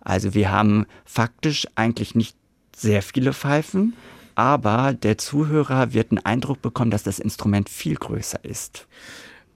Also 0.00 0.34
wir 0.34 0.50
haben 0.50 0.86
faktisch 1.04 1.66
eigentlich 1.74 2.14
nicht 2.14 2.36
sehr 2.74 3.02
viele 3.02 3.32
Pfeifen, 3.32 3.94
aber 4.34 4.92
der 4.92 5.18
Zuhörer 5.18 5.92
wird 5.94 6.12
einen 6.12 6.24
Eindruck 6.24 6.62
bekommen, 6.62 6.90
dass 6.90 7.02
das 7.02 7.18
Instrument 7.18 7.68
viel 7.68 7.96
größer 7.96 8.44
ist. 8.44 8.86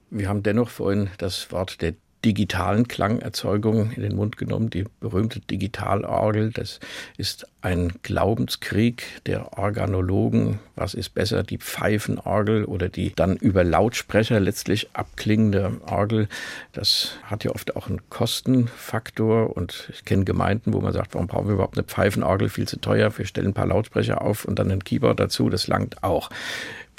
Wir 0.09 0.27
haben 0.27 0.43
dennoch 0.43 0.69
vorhin 0.69 1.09
das 1.19 1.51
Wort 1.51 1.81
der 1.81 1.93
digitalen 2.23 2.87
Klangerzeugung 2.87 3.91
in 3.91 4.03
den 4.03 4.15
Mund 4.15 4.37
genommen, 4.37 4.69
die 4.69 4.85
berühmte 4.99 5.39
Digitalorgel. 5.39 6.51
Das 6.51 6.79
ist 7.17 7.47
ein 7.61 7.93
Glaubenskrieg 8.03 9.03
der 9.25 9.57
Organologen. 9.57 10.59
Was 10.75 10.93
ist 10.93 11.09
besser, 11.09 11.43
die 11.43 11.57
Pfeifenorgel 11.57 12.65
oder 12.65 12.89
die 12.89 13.13
dann 13.15 13.35
über 13.35 13.63
Lautsprecher 13.63 14.39
letztlich 14.39 14.89
abklingende 14.93 15.79
Orgel? 15.85 16.27
Das 16.73 17.17
hat 17.23 17.43
ja 17.43 17.51
oft 17.51 17.75
auch 17.75 17.87
einen 17.87 18.07
Kostenfaktor 18.09 19.55
und 19.55 19.89
ich 19.91 20.05
kenne 20.05 20.25
Gemeinden, 20.25 20.73
wo 20.73 20.81
man 20.81 20.93
sagt, 20.93 21.13
warum 21.13 21.27
brauchen 21.27 21.47
wir 21.47 21.53
überhaupt 21.55 21.77
eine 21.77 21.85
Pfeifenorgel? 21.85 22.49
Viel 22.49 22.67
zu 22.67 22.79
teuer. 22.79 23.15
Wir 23.17 23.25
stellen 23.25 23.47
ein 23.47 23.53
paar 23.53 23.67
Lautsprecher 23.67 24.21
auf 24.21 24.45
und 24.45 24.59
dann 24.59 24.71
ein 24.71 24.83
Keyboard 24.83 25.19
dazu. 25.19 25.49
Das 25.49 25.67
langt 25.67 26.03
auch. 26.03 26.29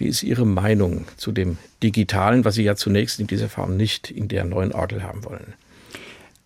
Wie 0.03 0.09
ist 0.09 0.25
Ihre 0.25 0.45
Meinung 0.45 1.05
zu 1.17 1.31
dem 1.31 1.59
Digitalen, 1.81 2.45
was 2.45 2.57
Sie 2.57 2.65
ja 2.65 2.75
zunächst 2.75 3.21
in 3.21 3.29
dieser 3.29 3.49
Form 3.49 3.77
nicht 3.77 4.11
in 4.11 4.27
der 4.27 4.45
neuen 4.45 4.73
Orgel 4.73 5.05
haben 5.05 5.25
wollen? 5.25 5.55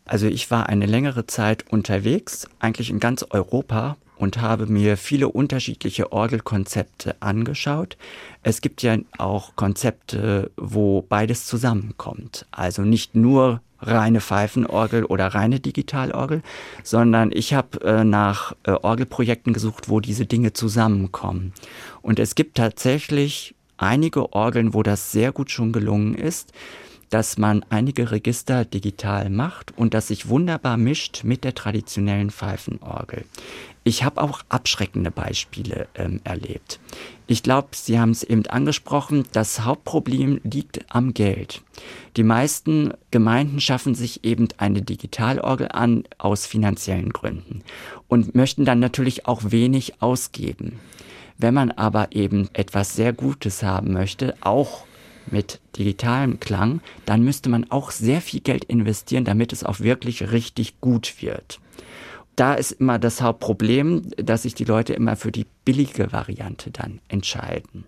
Also 0.04 0.26
ich 0.26 0.50
war 0.50 0.68
eine 0.68 0.84
längere 0.84 1.26
Zeit 1.26 1.64
unterwegs, 1.70 2.48
eigentlich 2.58 2.90
in 2.90 3.00
ganz 3.00 3.25
Europa 3.30 3.96
und 4.18 4.42
habe 4.42 4.66
mir 4.66 4.98
viele 4.98 5.30
unterschiedliche 5.30 6.12
Orgelkonzepte 6.12 7.16
angeschaut. 7.20 7.96
Es 8.42 8.60
gibt 8.60 8.82
ja 8.82 8.98
auch 9.16 9.56
Konzepte, 9.56 10.50
wo 10.58 11.00
beides 11.00 11.46
zusammenkommt. 11.46 12.44
Also 12.50 12.82
nicht 12.82 13.14
nur 13.14 13.62
reine 13.80 14.21
Pfeifenorgel 14.21 15.04
oder 15.04 15.28
reine 15.28 15.61
Digitalorgel, 15.61 16.42
sondern 16.83 17.30
ich 17.33 17.54
habe 17.54 17.80
äh, 17.83 18.04
nach 18.04 18.54
äh, 18.64 18.73
Orgelprojekten 18.73 19.52
gesucht, 19.52 19.88
wo 19.88 20.00
diese 20.00 20.26
Dinge 20.26 20.52
zusammenkommen. 20.52 21.52
Und 22.02 22.18
es 22.18 22.35
gibt 22.35 22.56
tatsächlich 22.56 23.54
einige 23.76 24.33
Orgeln, 24.33 24.75
wo 24.75 24.83
das 24.83 25.12
sehr 25.12 25.33
gut 25.33 25.50
schon 25.50 25.73
gelungen 25.73 26.14
ist, 26.14 26.52
dass 27.10 27.38
man 27.38 27.64
einige 27.70 28.10
Register 28.10 28.64
digital 28.64 29.30
macht 29.30 29.76
und 29.76 29.94
das 29.94 30.08
sich 30.08 30.28
wunderbar 30.28 30.76
mischt 30.76 31.25
mit 31.25 31.44
der 31.44 31.54
traditionellen 31.54 32.30
Pfeifenorgel. 32.30 33.25
Ich 33.84 34.02
habe 34.02 34.20
auch 34.20 34.40
abschreckende 34.48 35.12
Beispiele 35.12 35.86
ähm, 35.94 36.20
erlebt. 36.25 36.80
Ich 37.28 37.44
glaube, 37.44 37.68
Sie 37.72 38.00
haben 38.00 38.10
es 38.10 38.25
eben 38.25 38.44
angesprochen, 38.46 39.25
das 39.30 39.60
Hauptproblem 39.60 40.40
liegt 40.42 40.84
am 40.88 41.14
Geld. 41.14 41.62
Die 42.16 42.25
meisten 42.25 42.94
Gemeinden 43.12 43.60
schaffen 43.60 43.94
sich 43.94 44.25
eben 44.25 44.48
eine 44.56 44.82
Digitalorgel 44.82 45.68
an 45.70 46.02
aus 46.18 46.46
finanziellen 46.46 47.12
Gründen 47.12 47.62
und 48.08 48.34
möchten 48.34 48.64
dann 48.64 48.80
natürlich 48.80 49.26
auch 49.26 49.52
wenig 49.52 50.02
ausgeben. 50.02 50.80
Wenn 51.38 51.54
man 51.54 51.70
aber 51.70 52.08
eben 52.10 52.48
etwas 52.54 52.96
sehr 52.96 53.12
Gutes 53.12 53.62
haben 53.62 53.92
möchte, 53.92 54.34
auch 54.40 54.84
mit 55.30 55.61
digitalem 55.76 56.40
Klang, 56.40 56.80
dann 57.04 57.23
müsste 57.23 57.49
man 57.49 57.71
auch 57.71 57.90
sehr 57.90 58.21
viel 58.21 58.40
Geld 58.40 58.64
investieren, 58.64 59.25
damit 59.25 59.52
es 59.52 59.64
auch 59.64 59.80
wirklich 59.80 60.30
richtig 60.33 60.80
gut 60.80 61.21
wird 61.21 61.61
da 62.37 62.54
ist 62.54 62.73
immer 62.73 62.99
das 62.99 63.23
Hauptproblem, 63.23 64.11
dass 64.16 64.42
sich 64.42 64.54
die 64.54 64.64
Leute 64.64 64.92
immer 64.92 65.16
für 65.16 65.33
die 65.33 65.47
billige 65.64 66.12
Variante 66.12 66.71
dann 66.71 67.00
entscheiden. 67.09 67.85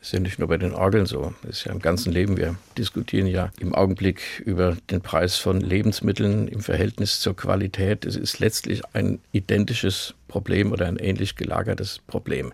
Das 0.00 0.08
ist 0.08 0.12
ja 0.12 0.20
nicht 0.20 0.38
nur 0.38 0.48
bei 0.48 0.58
den 0.58 0.74
Orgeln 0.74 1.06
so, 1.06 1.32
das 1.42 1.58
ist 1.58 1.64
ja 1.64 1.72
im 1.72 1.80
ganzen 1.80 2.12
Leben. 2.12 2.36
Wir 2.36 2.56
diskutieren 2.76 3.26
ja 3.26 3.50
im 3.58 3.74
Augenblick 3.74 4.42
über 4.44 4.76
den 4.90 5.00
Preis 5.00 5.36
von 5.36 5.60
Lebensmitteln 5.62 6.46
im 6.48 6.60
Verhältnis 6.60 7.20
zur 7.20 7.34
Qualität. 7.34 8.04
Es 8.04 8.16
ist 8.16 8.38
letztlich 8.38 8.82
ein 8.92 9.18
identisches 9.32 10.14
Problem 10.28 10.72
oder 10.72 10.86
ein 10.88 10.98
ähnlich 10.98 11.36
gelagertes 11.36 12.00
Problem. 12.06 12.52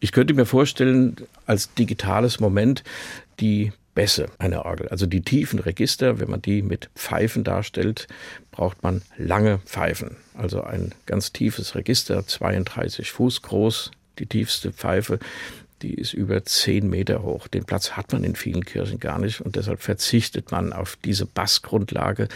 Ich 0.00 0.12
könnte 0.12 0.34
mir 0.34 0.44
vorstellen, 0.44 1.16
als 1.46 1.72
digitales 1.72 2.38
Moment 2.38 2.84
die 3.40 3.72
Bässe 3.94 4.26
einer 4.38 4.64
Orgel. 4.64 4.88
Also 4.88 5.06
die 5.06 5.22
tiefen 5.22 5.58
Register, 5.58 6.20
wenn 6.20 6.30
man 6.30 6.42
die 6.42 6.62
mit 6.62 6.90
Pfeifen 6.94 7.44
darstellt, 7.44 8.06
braucht 8.50 8.82
man 8.82 9.02
lange 9.18 9.58
Pfeifen. 9.66 10.16
Also 10.34 10.62
ein 10.62 10.92
ganz 11.06 11.32
tiefes 11.32 11.74
Register, 11.74 12.26
32 12.26 13.10
Fuß 13.10 13.42
groß, 13.42 13.90
die 14.18 14.26
tiefste 14.26 14.72
Pfeife, 14.72 15.18
die 15.82 15.94
ist 15.94 16.12
über 16.12 16.44
10 16.44 16.88
Meter 16.88 17.22
hoch. 17.22 17.48
Den 17.48 17.64
Platz 17.64 17.92
hat 17.92 18.12
man 18.12 18.22
in 18.22 18.36
vielen 18.36 18.64
Kirchen 18.64 19.00
gar 19.00 19.18
nicht 19.18 19.40
und 19.40 19.56
deshalb 19.56 19.80
verzichtet 19.80 20.50
man 20.50 20.72
auf 20.72 20.96
diese 21.04 21.26
Bassgrundlage, 21.26 22.28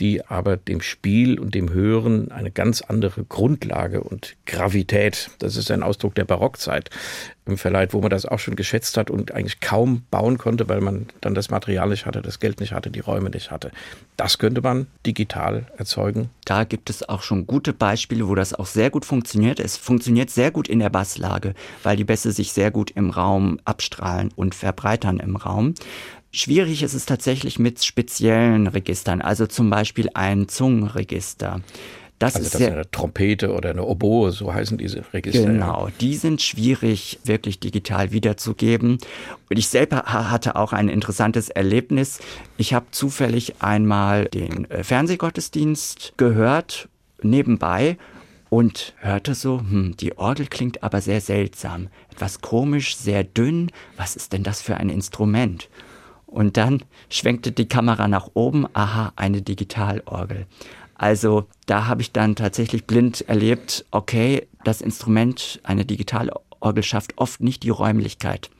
die 0.00 0.24
aber 0.24 0.56
dem 0.56 0.80
Spiel 0.80 1.38
und 1.38 1.54
dem 1.54 1.72
Hören 1.72 2.30
eine 2.30 2.50
ganz 2.50 2.82
andere 2.82 3.24
Grundlage 3.24 4.02
und 4.02 4.36
Gravität, 4.46 5.30
das 5.38 5.56
ist 5.56 5.70
ein 5.70 5.82
Ausdruck 5.82 6.14
der 6.14 6.24
Barockzeit, 6.24 6.90
verleiht, 7.56 7.94
wo 7.94 8.00
man 8.00 8.10
das 8.10 8.26
auch 8.26 8.38
schon 8.38 8.56
geschätzt 8.56 8.96
hat 8.96 9.10
und 9.10 9.32
eigentlich 9.32 9.60
kaum 9.60 10.02
bauen 10.10 10.36
konnte, 10.38 10.68
weil 10.68 10.80
man 10.80 11.06
dann 11.20 11.34
das 11.34 11.50
Material 11.50 11.88
nicht 11.88 12.04
hatte, 12.04 12.20
das 12.20 12.40
Geld 12.40 12.60
nicht 12.60 12.72
hatte, 12.72 12.90
die 12.90 13.00
Räume 13.00 13.30
nicht 13.30 13.50
hatte. 13.50 13.70
Das 14.16 14.38
könnte 14.38 14.60
man 14.60 14.86
digital 15.06 15.66
erzeugen. 15.76 16.30
Da 16.44 16.64
gibt 16.64 16.90
es 16.90 17.08
auch 17.08 17.22
schon 17.22 17.46
gute 17.46 17.72
Beispiele, 17.72 18.28
wo 18.28 18.34
das 18.34 18.52
auch 18.52 18.66
sehr 18.66 18.90
gut 18.90 19.04
funktioniert. 19.04 19.60
Es 19.60 19.76
funktioniert 19.76 20.30
sehr 20.30 20.50
gut 20.50 20.68
in 20.68 20.80
der 20.80 20.90
Basslage, 20.90 21.54
weil 21.82 21.96
die 21.96 22.04
Bässe 22.04 22.32
sich 22.32 22.52
sehr 22.52 22.70
gut 22.70 22.90
im 22.90 23.10
Raum 23.10 23.60
abstrahlen 23.64 24.30
und 24.36 24.54
verbreitern 24.54 25.20
im 25.20 25.36
Raum. 25.36 25.74
Schwierig 26.30 26.82
ist 26.82 26.94
es 26.94 27.06
tatsächlich 27.06 27.58
mit 27.58 27.82
speziellen 27.82 28.66
Registern, 28.66 29.22
also 29.22 29.46
zum 29.46 29.70
Beispiel 29.70 30.10
ein 30.14 30.48
Zungenregister. 30.48 31.62
Das 32.18 32.34
also 32.34 32.46
ist 32.46 32.54
das 32.54 32.60
ist 32.60 32.66
eine 32.68 32.90
Trompete 32.90 33.52
oder 33.52 33.70
eine 33.70 33.84
Oboe, 33.84 34.32
so 34.32 34.52
heißen 34.52 34.76
diese 34.76 35.04
Register. 35.12 35.46
Genau, 35.46 35.88
die 36.00 36.16
sind 36.16 36.42
schwierig 36.42 37.20
wirklich 37.24 37.60
digital 37.60 38.10
wiederzugeben. 38.10 38.98
Und 39.48 39.58
ich 39.58 39.68
selber 39.68 40.02
hatte 40.02 40.56
auch 40.56 40.72
ein 40.72 40.88
interessantes 40.88 41.48
Erlebnis. 41.48 42.18
Ich 42.56 42.74
habe 42.74 42.86
zufällig 42.90 43.62
einmal 43.62 44.24
den 44.26 44.68
äh, 44.70 44.82
Fernsehgottesdienst 44.82 46.14
gehört, 46.16 46.88
nebenbei, 47.22 47.96
und 48.50 48.94
hörte 48.98 49.34
so, 49.34 49.60
hm, 49.60 49.96
die 49.98 50.16
Orgel 50.16 50.46
klingt 50.46 50.82
aber 50.82 51.00
sehr 51.00 51.20
seltsam, 51.20 51.88
etwas 52.10 52.40
komisch, 52.40 52.96
sehr 52.96 53.22
dünn. 53.22 53.70
Was 53.96 54.16
ist 54.16 54.32
denn 54.32 54.42
das 54.42 54.62
für 54.62 54.76
ein 54.78 54.88
Instrument? 54.88 55.68
Und 56.28 56.58
dann 56.58 56.84
schwenkte 57.08 57.52
die 57.52 57.66
Kamera 57.66 58.06
nach 58.06 58.28
oben, 58.34 58.66
aha, 58.74 59.12
eine 59.16 59.40
Digitalorgel. 59.40 60.46
Also 60.94 61.46
da 61.66 61.86
habe 61.86 62.02
ich 62.02 62.12
dann 62.12 62.36
tatsächlich 62.36 62.86
blind 62.86 63.26
erlebt, 63.28 63.86
okay, 63.92 64.46
das 64.62 64.82
Instrument, 64.82 65.58
eine 65.62 65.86
Digitalorgel 65.86 66.82
schafft 66.82 67.16
oft 67.16 67.40
nicht 67.40 67.62
die 67.62 67.70
Räumlichkeit, 67.70 68.50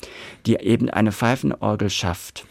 die 0.47 0.55
eben 0.57 0.89
eine 0.89 1.13
Pfeifenorgel 1.13 1.91
schafft. 1.91 2.47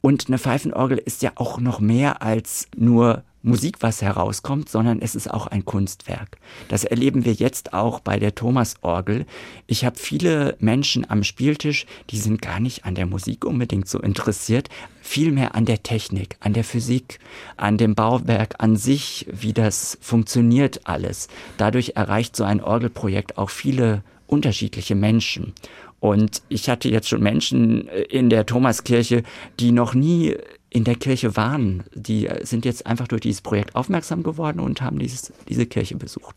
Und 0.00 0.26
eine 0.26 0.38
Pfeifenorgel 0.38 0.98
ist 0.98 1.22
ja 1.22 1.30
auch 1.36 1.60
noch 1.60 1.78
mehr 1.78 2.22
als 2.22 2.66
nur 2.74 3.22
Musik, 3.42 3.78
was 3.80 4.02
herauskommt, 4.02 4.68
sondern 4.68 5.00
es 5.00 5.14
ist 5.14 5.30
auch 5.30 5.46
ein 5.46 5.64
Kunstwerk. 5.64 6.38
Das 6.68 6.84
erleben 6.84 7.24
wir 7.24 7.32
jetzt 7.32 7.72
auch 7.72 8.00
bei 8.00 8.18
der 8.18 8.34
Thomas-Orgel. 8.34 9.26
Ich 9.66 9.84
habe 9.84 9.98
viele 9.98 10.56
Menschen 10.60 11.08
am 11.10 11.24
Spieltisch, 11.24 11.86
die 12.10 12.18
sind 12.18 12.40
gar 12.40 12.60
nicht 12.60 12.84
an 12.84 12.94
der 12.94 13.06
Musik 13.06 13.44
unbedingt 13.44 13.88
so 13.88 13.98
interessiert, 13.98 14.68
vielmehr 15.00 15.54
an 15.54 15.64
der 15.64 15.82
Technik, 15.82 16.36
an 16.40 16.52
der 16.52 16.64
Physik, 16.64 17.18
an 17.56 17.78
dem 17.78 17.94
Bauwerk 17.94 18.56
an 18.58 18.76
sich, 18.76 19.26
wie 19.30 19.52
das 19.52 19.98
funktioniert 20.00 20.82
alles. 20.84 21.28
Dadurch 21.58 21.92
erreicht 21.96 22.36
so 22.36 22.44
ein 22.44 22.62
Orgelprojekt 22.62 23.38
auch 23.38 23.50
viele 23.50 24.02
unterschiedliche 24.26 24.94
Menschen. 24.94 25.52
Und 26.00 26.42
ich 26.48 26.68
hatte 26.68 26.88
jetzt 26.88 27.08
schon 27.08 27.22
Menschen 27.22 27.86
in 27.86 28.28
der 28.28 28.46
Thomaskirche, 28.46 29.22
die 29.60 29.70
noch 29.70 29.94
nie 29.94 30.36
in 30.72 30.84
der 30.84 30.94
Kirche 30.94 31.36
waren. 31.36 31.84
Die 31.94 32.28
sind 32.42 32.64
jetzt 32.64 32.86
einfach 32.86 33.06
durch 33.06 33.20
dieses 33.20 33.42
Projekt 33.42 33.74
aufmerksam 33.76 34.22
geworden 34.22 34.58
und 34.58 34.80
haben 34.80 34.98
dieses, 34.98 35.32
diese 35.48 35.66
Kirche 35.66 35.96
besucht. 35.96 36.36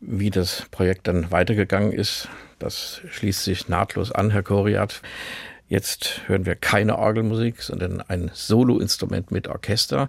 Wie 0.00 0.30
das 0.30 0.64
Projekt 0.70 1.08
dann 1.08 1.30
weitergegangen 1.30 1.92
ist, 1.92 2.28
das 2.58 3.02
schließt 3.10 3.44
sich 3.44 3.68
nahtlos 3.68 4.12
an, 4.12 4.30
Herr 4.30 4.42
Koriat. 4.42 5.02
Jetzt 5.68 6.22
hören 6.26 6.46
wir 6.46 6.54
keine 6.54 6.98
Orgelmusik, 6.98 7.60
sondern 7.60 8.00
ein 8.00 8.30
Soloinstrument 8.32 9.30
mit 9.30 9.48
Orchester, 9.48 10.08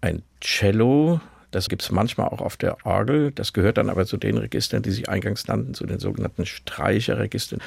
ein 0.00 0.22
Cello. 0.40 1.20
Das 1.50 1.68
gibt 1.68 1.82
es 1.82 1.90
manchmal 1.90 2.28
auch 2.28 2.40
auf 2.40 2.56
der 2.56 2.86
Orgel. 2.86 3.30
Das 3.32 3.52
gehört 3.52 3.76
dann 3.76 3.90
aber 3.90 4.06
zu 4.06 4.16
den 4.16 4.38
Registern, 4.38 4.82
die 4.82 4.90
Sie 4.90 5.06
eingangs 5.06 5.46
nannten, 5.46 5.74
zu 5.74 5.84
den 5.84 5.98
sogenannten 5.98 6.46
Streicherregistern. 6.46 7.60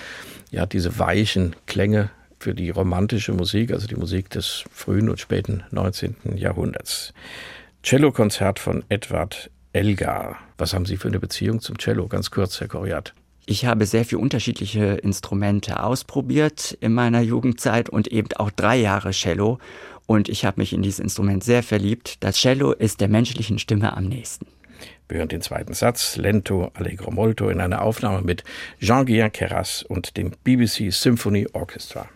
Ja, 0.49 0.65
diese 0.65 0.97
weichen 0.97 1.55
Klänge 1.67 2.10
für 2.47 2.53
die 2.53 2.69
romantische 2.69 3.33
Musik, 3.33 3.73
also 3.73 3.88
die 3.88 3.97
Musik 3.97 4.29
des 4.29 4.63
frühen 4.71 5.10
und 5.10 5.19
späten 5.19 5.65
19. 5.71 6.15
Jahrhunderts. 6.38 7.13
Cellokonzert 7.83 8.57
von 8.57 8.86
Edward 8.88 9.51
Elgar. 9.73 10.38
Was 10.57 10.73
haben 10.73 10.86
Sie 10.86 10.95
für 10.95 11.10
eine 11.10 11.19
Beziehung 11.19 11.60
zum 11.60 11.77
Cello? 11.77 12.07
Ganz 12.07 12.31
kurz, 12.31 12.62
Herr 12.62 12.69
Koriat. 12.69 13.13
Ich 13.47 13.65
habe 13.65 13.86
sehr 13.86 14.05
viele 14.05 14.21
unterschiedliche 14.21 14.93
Instrumente 14.93 15.83
ausprobiert 15.83 16.77
in 16.79 16.93
meiner 16.93 17.19
Jugendzeit 17.19 17.89
und 17.89 18.07
eben 18.07 18.29
auch 18.38 18.49
drei 18.51 18.77
Jahre 18.77 19.12
Cello. 19.12 19.60
Und 20.05 20.29
ich 20.29 20.45
habe 20.45 20.62
mich 20.62 20.71
in 20.71 20.81
dieses 20.81 20.99
Instrument 20.99 21.43
sehr 21.43 21.63
verliebt. 21.63 22.23
Das 22.23 22.38
Cello 22.38 22.71
ist 22.71 23.01
der 23.01 23.10
menschlichen 23.10 23.60
Stimme 23.60 23.97
am 23.97 24.05
nächsten. 24.05 24.47
Wir 25.10 25.17
hören 25.17 25.27
den 25.27 25.41
zweiten 25.41 25.73
Satz, 25.73 26.15
Lento 26.15 26.71
Allegro 26.75 27.12
Molto, 27.12 27.49
in 27.49 27.60
einer 27.60 27.81
Aufnahme 27.81 28.21
mit 28.21 28.45
Jean-Guillain 28.79 29.33
Keras 29.33 29.83
und 29.83 30.15
dem 30.15 30.31
BBC 30.45 30.93
Symphony 30.93 31.45
Orchestra. 31.51 32.07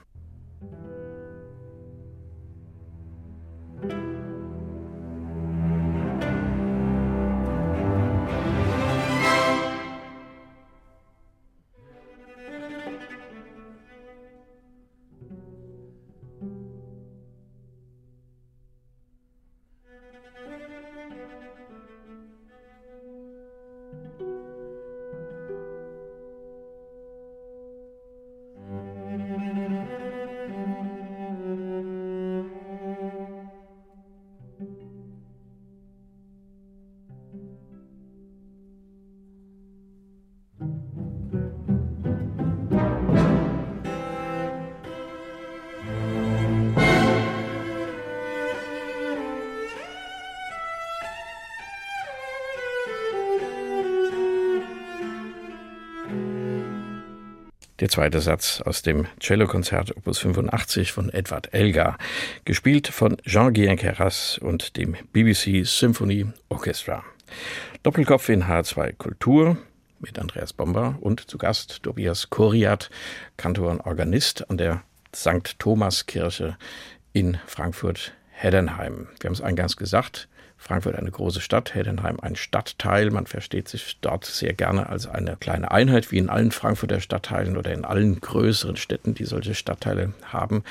Zweite 57.92 58.22
Satz 58.22 58.62
aus 58.62 58.82
dem 58.82 59.06
Cellokonzert 59.20 59.96
Opus 59.98 60.20
85 60.20 60.94
von 60.94 61.10
Edward 61.10 61.54
Elgar, 61.54 61.98
gespielt 62.46 62.88
von 62.88 63.18
Jean-Guyen 63.26 63.76
Keras 63.76 64.38
und 64.38 64.78
dem 64.78 64.96
BBC 65.12 65.66
Symphony 65.66 66.28
Orchestra. 66.48 67.04
Doppelkopf 67.84 68.30
in 68.30 68.46
H2 68.46 68.94
Kultur 68.94 69.58
mit 70.00 70.18
Andreas 70.20 70.54
Bomber 70.54 70.98
und 71.02 71.30
zu 71.30 71.38
Gast 71.38 71.84
Tobias 71.84 72.30
Koriat, 72.30 72.90
Kantor 73.36 73.72
und 73.72 73.82
Organist 73.82 74.50
an 74.50 74.58
der 74.58 74.84
St. 75.14 75.60
Thomas 75.60 76.06
Kirche 76.06 76.58
in 77.12 77.40
Frankfurt-Heddenheim. 77.46 79.10
Wir 79.20 79.28
haben 79.28 79.34
es 79.34 79.42
eingangs 79.42 79.76
gesagt, 79.76 80.30
Frankfurt 80.62 80.96
eine 80.96 81.10
große 81.10 81.42
Stadt, 81.42 81.74
Heddenheim 81.74 82.20
ein 82.22 82.36
Stadtteil. 82.36 83.10
Man 83.10 83.26
versteht 83.26 83.68
sich 83.68 83.98
dort 84.00 84.26
sehr 84.26 84.54
gerne 84.54 84.90
als 84.90 85.08
eine 85.08 85.36
kleine 85.36 85.72
Einheit, 85.72 86.12
wie 86.12 86.20
in 86.20 86.30
allen 86.30 86.52
Frankfurter 86.52 87.00
Stadtteilen 87.00 87.58
oder 87.58 87.74
in 87.74 87.84
allen 87.84 88.22
größeren 88.22 88.78
Städten, 88.78 89.16
die 89.16 89.26
solche 89.26 89.56
Stadtteile 89.56 90.14
haben. 90.24 90.64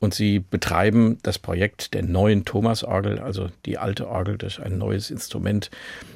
Und 0.00 0.14
sie 0.14 0.38
betreiben 0.38 1.18
das 1.22 1.38
Projekt 1.38 1.92
der 1.92 2.04
neuen 2.04 2.46
Thomasorgel, 2.46 3.18
also 3.18 3.50
die 3.66 3.76
alte 3.76 4.08
Orgel 4.08 4.38
durch 4.38 4.62
ein 4.62 4.78
neues 4.78 5.10
Instrument 5.10 5.70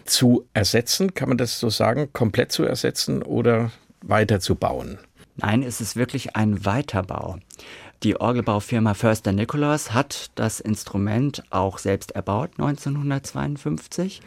zu 0.07 0.47
ersetzen. 0.55 1.13
Kann 1.13 1.29
man 1.29 1.37
das 1.37 1.61
so 1.61 1.69
sagen, 1.69 2.09
komplett 2.15 2.51
zu 2.51 2.65
ersetzen 2.65 3.23
oder 3.23 3.71
weiterzubauen? 4.01 4.99
Nein, 5.37 5.63
es 5.63 5.83
ist 5.83 5.97
wirklich 5.97 6.35
ein 6.35 6.65
Weiterbau. 6.65 7.39
Die 8.05 8.21
Orgelbaufirma 8.21 8.95
Förster 8.95 9.33
Nicholas 9.33 9.93
hat 9.93 10.31
das 10.37 10.61
Instrument 10.61 11.43
auch 11.51 11.79
selbst 11.79 12.13
erbaut 12.13 12.51
1952 12.59 14.23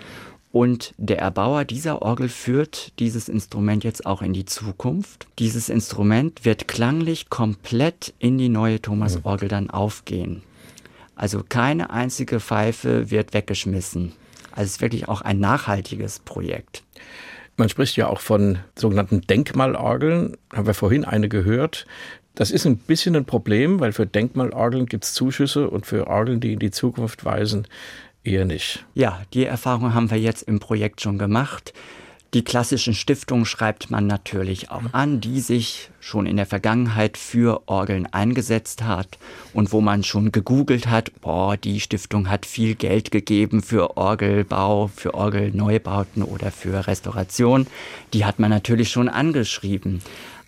und 0.51 0.93
der 0.97 1.19
Erbauer 1.19 1.63
dieser 1.63 2.01
Orgel 2.01 2.27
führt 2.27 2.91
dieses 2.99 3.29
Instrument 3.29 3.85
jetzt 3.85 4.05
auch 4.05 4.21
in 4.21 4.33
die 4.33 4.43
Zukunft. 4.43 5.25
Dieses 5.39 5.69
Instrument 5.69 6.43
wird 6.43 6.67
klanglich 6.67 7.29
komplett 7.29 8.13
in 8.19 8.37
die 8.37 8.49
neue 8.49 8.81
Thomas-Orgel 8.81 9.47
dann 9.47 9.69
aufgehen. 9.69 10.43
Also 11.15 11.41
keine 11.47 11.91
einzige 11.91 12.41
Pfeife 12.41 13.09
wird 13.09 13.33
weggeschmissen. 13.33 14.11
Also 14.51 14.63
es 14.63 14.71
ist 14.71 14.81
wirklich 14.81 15.07
auch 15.07 15.21
ein 15.21 15.39
nachhaltiges 15.39 16.19
Projekt. 16.19 16.83
Man 17.57 17.69
spricht 17.69 17.95
ja 17.95 18.07
auch 18.07 18.19
von 18.19 18.59
sogenannten 18.75 19.21
Denkmalorgeln. 19.21 20.35
Haben 20.51 20.67
wir 20.67 20.73
vorhin 20.73 21.05
eine 21.05 21.29
gehört. 21.29 21.85
Das 22.35 22.51
ist 22.51 22.65
ein 22.65 22.77
bisschen 22.77 23.15
ein 23.15 23.25
Problem, 23.25 23.79
weil 23.79 23.91
für 23.91 24.05
Denkmalorgeln 24.05 24.85
gibt 24.85 25.03
es 25.03 25.13
Zuschüsse 25.13 25.69
und 25.69 25.85
für 25.85 26.07
Orgeln, 26.07 26.39
die 26.39 26.53
in 26.53 26.59
die 26.59 26.71
Zukunft 26.71 27.25
weisen, 27.25 27.67
eher 28.23 28.45
nicht. 28.45 28.85
Ja, 28.93 29.21
die 29.33 29.45
Erfahrung 29.45 29.93
haben 29.93 30.09
wir 30.11 30.19
jetzt 30.19 30.43
im 30.43 30.59
Projekt 30.59 31.01
schon 31.01 31.17
gemacht. 31.17 31.73
Die 32.33 32.45
klassischen 32.45 32.93
Stiftungen 32.93 33.43
schreibt 33.43 33.91
man 33.91 34.07
natürlich 34.07 34.71
auch 34.71 34.93
an, 34.93 35.19
die 35.19 35.41
sich 35.41 35.89
schon 35.99 36.25
in 36.25 36.37
der 36.37 36.45
Vergangenheit 36.45 37.17
für 37.17 37.63
Orgeln 37.65 38.07
eingesetzt 38.13 38.83
hat 38.83 39.17
und 39.53 39.73
wo 39.73 39.81
man 39.81 40.05
schon 40.05 40.31
gegoogelt 40.31 40.87
hat, 40.87 41.11
boah, 41.19 41.57
die 41.57 41.81
Stiftung 41.81 42.29
hat 42.29 42.45
viel 42.45 42.75
Geld 42.75 43.11
gegeben 43.11 43.61
für 43.61 43.97
Orgelbau, 43.97 44.87
für 44.87 45.13
Orgelneubauten 45.13 46.23
oder 46.23 46.51
für 46.51 46.87
Restauration. 46.87 47.67
Die 48.13 48.23
hat 48.23 48.39
man 48.39 48.49
natürlich 48.49 48.91
schon 48.91 49.09
angeschrieben. 49.09 50.01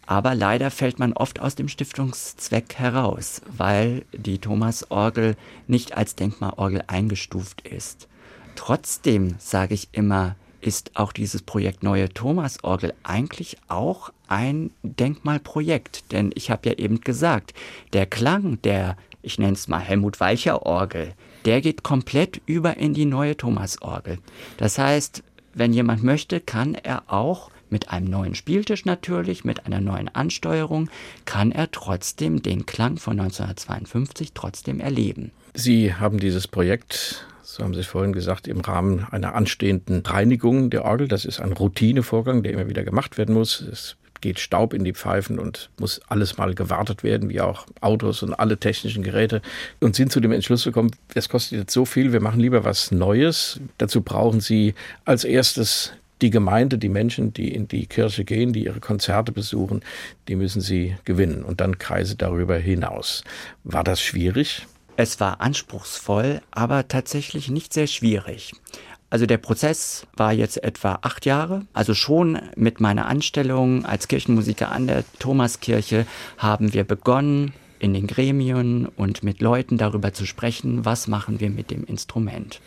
Aber 0.05 0.35
leider 0.35 0.69
fällt 0.69 0.99
man 0.99 1.13
oft 1.13 1.39
aus 1.39 1.55
dem 1.55 1.67
Stiftungszweck 1.69 2.75
heraus, 2.75 3.41
weil 3.55 4.05
die 4.11 4.39
Thomasorgel 4.39 5.35
nicht 5.67 5.95
als 5.95 6.15
Denkmalorgel 6.15 6.83
eingestuft 6.87 7.67
ist. 7.67 8.07
Trotzdem 8.55 9.35
sage 9.39 9.73
ich 9.73 9.89
immer, 9.93 10.35
ist 10.61 10.91
auch 10.95 11.11
dieses 11.11 11.41
Projekt 11.41 11.83
Neue 11.83 12.09
Thomasorgel 12.09 12.93
eigentlich 13.03 13.57
auch 13.67 14.11
ein 14.27 14.71
Denkmalprojekt. 14.83 16.11
Denn 16.11 16.31
ich 16.35 16.49
habe 16.49 16.69
ja 16.69 16.75
eben 16.75 17.01
gesagt, 17.01 17.53
der 17.93 18.05
Klang 18.05 18.61
der, 18.61 18.97
ich 19.21 19.37
nenne 19.39 19.53
es 19.53 19.67
mal 19.67 19.79
Helmut 19.79 20.19
Weicher 20.19 20.65
Orgel, 20.65 21.13
der 21.45 21.61
geht 21.61 21.83
komplett 21.83 22.41
über 22.45 22.77
in 22.77 22.93
die 22.93 23.05
neue 23.05 23.35
Thomasorgel. 23.35 24.19
Das 24.57 24.77
heißt, 24.77 25.23
wenn 25.53 25.73
jemand 25.73 26.03
möchte, 26.03 26.39
kann 26.39 26.75
er 26.75 27.03
auch 27.07 27.51
mit 27.73 27.89
einem 27.89 28.09
neuen 28.09 28.35
Spieltisch 28.35 28.85
natürlich, 28.85 29.43
mit 29.43 29.65
einer 29.65 29.81
neuen 29.81 30.07
Ansteuerung, 30.07 30.89
kann 31.25 31.51
er 31.51 31.69
trotzdem 31.71 32.41
den 32.41 32.65
Klang 32.65 32.95
von 32.95 33.19
1952 33.19 34.31
trotzdem 34.33 34.79
erleben. 34.79 35.31
Sie 35.53 35.93
haben 35.93 36.19
dieses 36.19 36.47
Projekt 36.47 37.25
so 37.45 37.63
haben 37.63 37.75
Sie 37.75 37.83
vorhin 37.83 38.13
gesagt, 38.13 38.47
im 38.47 38.61
Rahmen 38.61 39.05
einer 39.11 39.35
anstehenden 39.35 40.03
Reinigung 40.03 40.71
der 40.71 40.85
Orgel. 40.85 41.07
Das 41.07 41.23
ist 41.23 41.39
ein 41.39 41.51
Routinevorgang, 41.51 42.41
der 42.41 42.53
immer 42.53 42.67
wieder 42.67 42.83
gemacht 42.83 43.19
werden 43.19 43.35
muss. 43.35 43.61
Es 43.61 43.95
geht 44.21 44.39
Staub 44.39 44.73
in 44.73 44.83
die 44.83 44.93
Pfeifen 44.93 45.37
und 45.37 45.69
muss 45.77 46.01
alles 46.07 46.37
mal 46.37 46.55
gewartet 46.55 47.03
werden, 47.03 47.29
wie 47.29 47.41
auch 47.41 47.67
Autos 47.81 48.23
und 48.23 48.33
alle 48.33 48.57
technischen 48.57 49.03
Geräte. 49.03 49.41
Und 49.81 49.95
sind 49.95 50.11
zu 50.11 50.19
dem 50.19 50.31
Entschluss 50.31 50.63
gekommen, 50.63 50.91
das 51.13 51.29
kostet 51.29 51.59
jetzt 51.59 51.73
so 51.73 51.85
viel, 51.85 52.13
wir 52.13 52.21
machen 52.21 52.39
lieber 52.39 52.63
was 52.63 52.91
Neues. 52.91 53.59
Dazu 53.77 54.01
brauchen 54.01 54.39
Sie 54.39 54.73
als 55.05 55.25
erstes 55.25 55.91
die 56.23 56.31
Gemeinde, 56.31 56.77
die 56.79 56.89
Menschen, 56.89 57.33
die 57.33 57.53
in 57.53 57.67
die 57.67 57.85
Kirche 57.85 58.23
gehen, 58.23 58.53
die 58.53 58.65
ihre 58.65 58.79
Konzerte 58.79 59.31
besuchen, 59.31 59.81
die 60.27 60.35
müssen 60.35 60.61
sie 60.61 60.95
gewinnen 61.03 61.43
und 61.43 61.61
dann 61.61 61.77
Kreise 61.77 62.15
darüber 62.15 62.57
hinaus. 62.57 63.23
War 63.63 63.83
das 63.83 64.01
schwierig? 64.01 64.65
Es 64.95 65.19
war 65.19 65.41
anspruchsvoll, 65.41 66.41
aber 66.51 66.87
tatsächlich 66.87 67.49
nicht 67.49 67.73
sehr 67.73 67.87
schwierig. 67.87 68.53
Also 69.09 69.25
der 69.25 69.37
Prozess 69.37 70.07
war 70.15 70.33
jetzt 70.33 70.63
etwa 70.63 70.99
acht 71.01 71.25
Jahre. 71.25 71.67
Also 71.73 71.93
schon 71.93 72.39
mit 72.55 72.79
meiner 72.79 73.05
Anstellung 73.05 73.85
als 73.85 74.07
Kirchenmusiker 74.07 74.71
an 74.71 74.87
der 74.87 75.03
Thomaskirche 75.19 76.07
haben 76.37 76.73
wir 76.73 76.83
begonnen, 76.83 77.53
in 77.79 77.93
den 77.93 78.07
Gremien 78.07 78.85
und 78.87 79.23
mit 79.23 79.41
Leuten 79.41 79.77
darüber 79.77 80.13
zu 80.13 80.25
sprechen, 80.25 80.85
was 80.85 81.07
machen 81.07 81.41
wir 81.41 81.49
mit 81.49 81.69
dem 81.69 81.83
Instrument. 81.83 82.61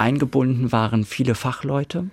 Eingebunden 0.00 0.72
waren 0.72 1.04
viele 1.04 1.34
Fachleute. 1.34 2.10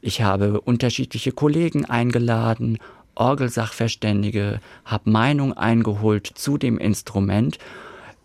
Ich 0.00 0.22
habe 0.22 0.60
unterschiedliche 0.60 1.32
Kollegen 1.32 1.84
eingeladen, 1.84 2.78
Orgelsachverständige, 3.14 4.60
habe 4.84 5.10
Meinung 5.10 5.52
eingeholt 5.52 6.26
zu 6.26 6.58
dem 6.58 6.78
Instrument 6.78 7.58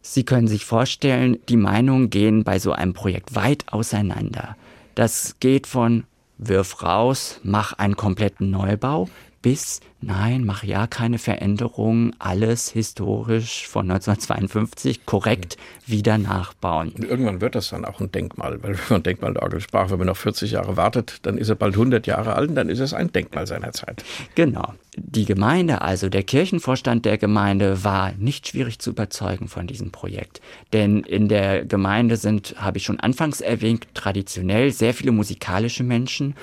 Sie 0.01 0.23
können 0.23 0.47
sich 0.47 0.65
vorstellen, 0.65 1.37
die 1.47 1.57
Meinungen 1.57 2.09
gehen 2.09 2.43
bei 2.43 2.57
so 2.57 2.71
einem 2.71 2.93
Projekt 2.93 3.35
weit 3.35 3.65
auseinander. 3.71 4.57
Das 4.95 5.35
geht 5.39 5.67
von 5.67 6.05
wirf 6.37 6.81
raus, 6.81 7.39
mach 7.43 7.73
einen 7.73 7.95
kompletten 7.95 8.49
Neubau 8.49 9.09
bis 9.41 9.79
nein, 10.01 10.45
mach 10.45 10.63
ja 10.63 10.87
keine 10.87 11.19
Veränderungen, 11.19 12.15
alles 12.19 12.69
historisch 12.69 13.67
von 13.67 13.89
1952 13.89 15.05
korrekt 15.05 15.57
mhm. 15.57 15.91
wieder 15.91 16.17
nachbauen. 16.17 16.89
Und 16.89 17.03
irgendwann 17.05 17.41
wird 17.41 17.55
das 17.55 17.69
dann 17.69 17.85
auch 17.85 17.99
ein 17.99 18.11
Denkmal, 18.11 18.61
weil 18.63 18.73
wenn 18.73 18.85
man 18.89 19.03
Denkmalorgel 19.03 19.61
sprach, 19.61 19.91
wenn 19.91 19.99
man 19.99 20.07
noch 20.07 20.17
40 20.17 20.51
Jahre 20.51 20.77
wartet, 20.77 21.19
dann 21.23 21.37
ist 21.37 21.49
er 21.49 21.55
bald 21.55 21.75
100 21.75 22.07
Jahre 22.07 22.35
alt 22.35 22.49
und 22.49 22.55
dann 22.55 22.69
ist 22.69 22.79
es 22.79 22.93
ein 22.93 23.11
Denkmal 23.11 23.47
seiner 23.47 23.71
Zeit. 23.71 24.03
Genau. 24.35 24.73
Die 24.97 25.25
Gemeinde, 25.25 25.81
also 25.81 26.09
der 26.09 26.23
Kirchenvorstand 26.23 27.05
der 27.05 27.17
Gemeinde, 27.17 27.83
war 27.83 28.11
nicht 28.17 28.47
schwierig 28.47 28.79
zu 28.79 28.89
überzeugen 28.89 29.47
von 29.47 29.67
diesem 29.67 29.91
Projekt. 29.91 30.41
Denn 30.73 31.01
in 31.03 31.29
der 31.29 31.63
Gemeinde 31.65 32.17
sind, 32.17 32.55
habe 32.57 32.77
ich 32.77 32.83
schon 32.83 32.99
anfangs 32.99 33.39
erwähnt, 33.39 33.87
traditionell 33.93 34.71
sehr 34.71 34.93
viele 34.93 35.11
musikalische 35.11 35.83
Menschen 35.83 36.35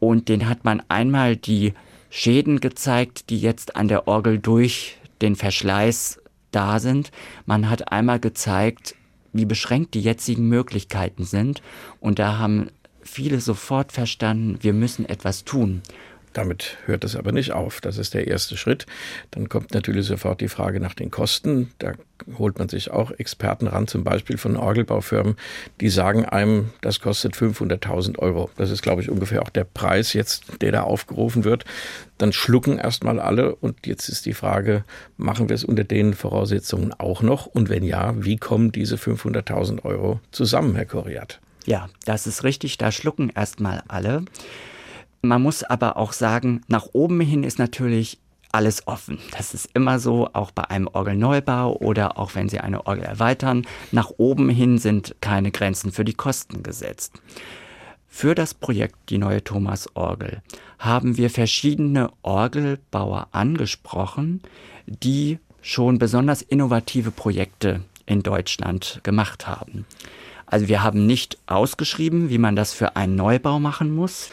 und 0.00 0.28
den 0.28 0.48
hat 0.48 0.64
man 0.64 0.82
einmal 0.88 1.36
die 1.36 1.74
Schäden 2.14 2.60
gezeigt, 2.60 3.30
die 3.30 3.40
jetzt 3.40 3.74
an 3.74 3.88
der 3.88 4.06
Orgel 4.06 4.38
durch 4.38 4.98
den 5.22 5.34
Verschleiß 5.34 6.20
da 6.50 6.78
sind. 6.78 7.10
Man 7.46 7.70
hat 7.70 7.90
einmal 7.90 8.20
gezeigt, 8.20 8.94
wie 9.32 9.46
beschränkt 9.46 9.94
die 9.94 10.02
jetzigen 10.02 10.46
Möglichkeiten 10.46 11.24
sind. 11.24 11.62
Und 12.00 12.18
da 12.18 12.36
haben 12.36 12.68
viele 13.02 13.40
sofort 13.40 13.92
verstanden, 13.92 14.58
wir 14.60 14.74
müssen 14.74 15.08
etwas 15.08 15.44
tun. 15.44 15.80
Damit 16.32 16.78
hört 16.86 17.04
es 17.04 17.16
aber 17.16 17.32
nicht 17.32 17.52
auf. 17.52 17.80
Das 17.80 17.98
ist 17.98 18.14
der 18.14 18.26
erste 18.26 18.56
Schritt. 18.56 18.86
Dann 19.30 19.48
kommt 19.48 19.74
natürlich 19.74 20.06
sofort 20.06 20.40
die 20.40 20.48
Frage 20.48 20.80
nach 20.80 20.94
den 20.94 21.10
Kosten. 21.10 21.72
Da 21.78 21.92
holt 22.38 22.58
man 22.58 22.68
sich 22.68 22.90
auch 22.90 23.10
Experten 23.10 23.66
ran, 23.66 23.86
zum 23.86 24.04
Beispiel 24.04 24.38
von 24.38 24.56
Orgelbaufirmen, 24.56 25.36
die 25.80 25.88
sagen 25.88 26.24
einem, 26.24 26.70
das 26.80 27.00
kostet 27.00 27.34
500.000 27.34 28.18
Euro. 28.18 28.50
Das 28.56 28.70
ist, 28.70 28.82
glaube 28.82 29.02
ich, 29.02 29.10
ungefähr 29.10 29.42
auch 29.42 29.50
der 29.50 29.64
Preis 29.64 30.12
jetzt, 30.12 30.44
der 30.60 30.72
da 30.72 30.82
aufgerufen 30.82 31.44
wird. 31.44 31.64
Dann 32.18 32.32
schlucken 32.32 32.78
erstmal 32.78 33.18
alle 33.18 33.54
und 33.56 33.86
jetzt 33.86 34.08
ist 34.08 34.26
die 34.26 34.34
Frage, 34.34 34.84
machen 35.16 35.48
wir 35.48 35.54
es 35.54 35.64
unter 35.64 35.84
den 35.84 36.14
Voraussetzungen 36.14 36.92
auch 36.92 37.22
noch? 37.22 37.46
Und 37.46 37.68
wenn 37.68 37.84
ja, 37.84 38.14
wie 38.16 38.36
kommen 38.36 38.72
diese 38.72 38.96
500.000 38.96 39.84
Euro 39.84 40.20
zusammen, 40.30 40.76
Herr 40.76 40.86
Koriat? 40.86 41.40
Ja, 41.64 41.88
das 42.04 42.26
ist 42.26 42.44
richtig. 42.44 42.78
Da 42.78 42.90
schlucken 42.92 43.30
erstmal 43.34 43.82
alle. 43.88 44.24
Man 45.24 45.40
muss 45.40 45.62
aber 45.62 45.96
auch 45.96 46.12
sagen, 46.12 46.62
nach 46.66 46.88
oben 46.92 47.20
hin 47.20 47.44
ist 47.44 47.60
natürlich 47.60 48.18
alles 48.50 48.88
offen. 48.88 49.18
Das 49.36 49.54
ist 49.54 49.70
immer 49.72 50.00
so, 50.00 50.28
auch 50.32 50.50
bei 50.50 50.64
einem 50.64 50.88
Orgelneubau 50.92 51.76
oder 51.76 52.18
auch 52.18 52.34
wenn 52.34 52.48
Sie 52.48 52.58
eine 52.58 52.86
Orgel 52.86 53.04
erweitern. 53.04 53.64
Nach 53.92 54.10
oben 54.18 54.48
hin 54.48 54.78
sind 54.78 55.14
keine 55.20 55.52
Grenzen 55.52 55.92
für 55.92 56.04
die 56.04 56.12
Kosten 56.12 56.64
gesetzt. 56.64 57.22
Für 58.08 58.34
das 58.34 58.52
Projekt 58.52 59.10
Die 59.10 59.18
neue 59.18 59.44
Thomas-Orgel 59.44 60.42
haben 60.80 61.16
wir 61.16 61.30
verschiedene 61.30 62.10
Orgelbauer 62.22 63.28
angesprochen, 63.30 64.42
die 64.86 65.38
schon 65.62 65.98
besonders 65.98 66.42
innovative 66.42 67.12
Projekte 67.12 67.82
in 68.06 68.24
Deutschland 68.24 69.00
gemacht 69.04 69.46
haben. 69.46 69.86
Also 70.52 70.68
wir 70.68 70.82
haben 70.82 71.06
nicht 71.06 71.38
ausgeschrieben, 71.46 72.28
wie 72.28 72.36
man 72.36 72.56
das 72.56 72.74
für 72.74 72.96
einen 72.96 73.16
Neubau 73.16 73.58
machen 73.58 73.94
muss. 73.94 74.28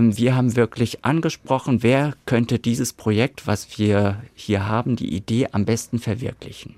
Wir 0.00 0.36
haben 0.36 0.54
wirklich 0.54 1.04
angesprochen, 1.04 1.82
wer 1.82 2.14
könnte 2.24 2.60
dieses 2.60 2.92
Projekt, 2.92 3.48
was 3.48 3.80
wir 3.80 4.22
hier 4.36 4.68
haben, 4.68 4.94
die 4.94 5.12
Idee 5.12 5.48
am 5.50 5.64
besten 5.64 5.98
verwirklichen. 5.98 6.76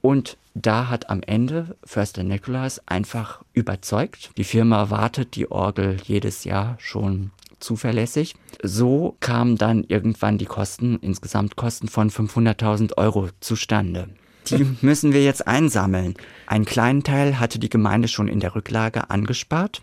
Und 0.00 0.38
da 0.54 0.88
hat 0.88 1.10
am 1.10 1.20
Ende 1.22 1.76
Förster 1.84 2.22
Nicholas 2.22 2.80
einfach 2.86 3.42
überzeugt. 3.52 4.30
Die 4.38 4.44
Firma 4.44 4.88
wartet 4.88 5.36
die 5.36 5.50
Orgel 5.50 5.98
jedes 6.02 6.44
Jahr 6.44 6.78
schon 6.80 7.30
zuverlässig. 7.60 8.36
So 8.62 9.16
kamen 9.20 9.58
dann 9.58 9.84
irgendwann 9.84 10.38
die 10.38 10.46
Kosten, 10.46 10.98
insgesamt 11.02 11.56
Kosten 11.56 11.88
von 11.88 12.10
500.000 12.10 12.96
Euro 12.96 13.28
zustande. 13.40 14.08
Die 14.46 14.66
müssen 14.80 15.12
wir 15.12 15.22
jetzt 15.22 15.46
einsammeln. 15.46 16.14
Einen 16.46 16.64
kleinen 16.64 17.02
Teil 17.02 17.38
hatte 17.38 17.58
die 17.58 17.70
Gemeinde 17.70 18.08
schon 18.08 18.28
in 18.28 18.40
der 18.40 18.54
Rücklage 18.54 19.10
angespart. 19.10 19.82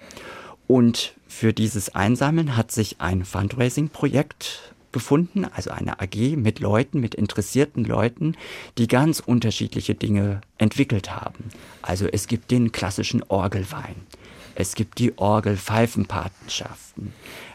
Und 0.72 1.16
für 1.28 1.52
dieses 1.52 1.96
Einsammeln 1.96 2.56
hat 2.56 2.72
sich 2.72 3.02
ein 3.02 3.26
Fundraising-Projekt 3.26 4.74
gefunden, 4.94 5.44
also 5.44 5.70
eine 5.70 6.00
AG 6.00 6.38
mit 6.38 6.62
Leuten, 6.62 7.02
mit 7.02 7.14
interessierten 7.14 7.84
Leuten, 7.84 8.38
die 8.78 8.88
ganz 8.88 9.20
unterschiedliche 9.20 9.96
Dinge 9.96 10.40
entwickelt 10.58 11.14
haben. 11.14 11.50
Also 11.82 12.08
es 12.08 12.26
gibt 12.28 12.52
den 12.52 12.72
klassischen 12.72 13.22
Orgelwein, 13.28 13.98
es 14.56 14.74
gibt 14.74 15.00
die 15.00 15.18
Orgelpfeifenpatenschaften, 15.18 17.12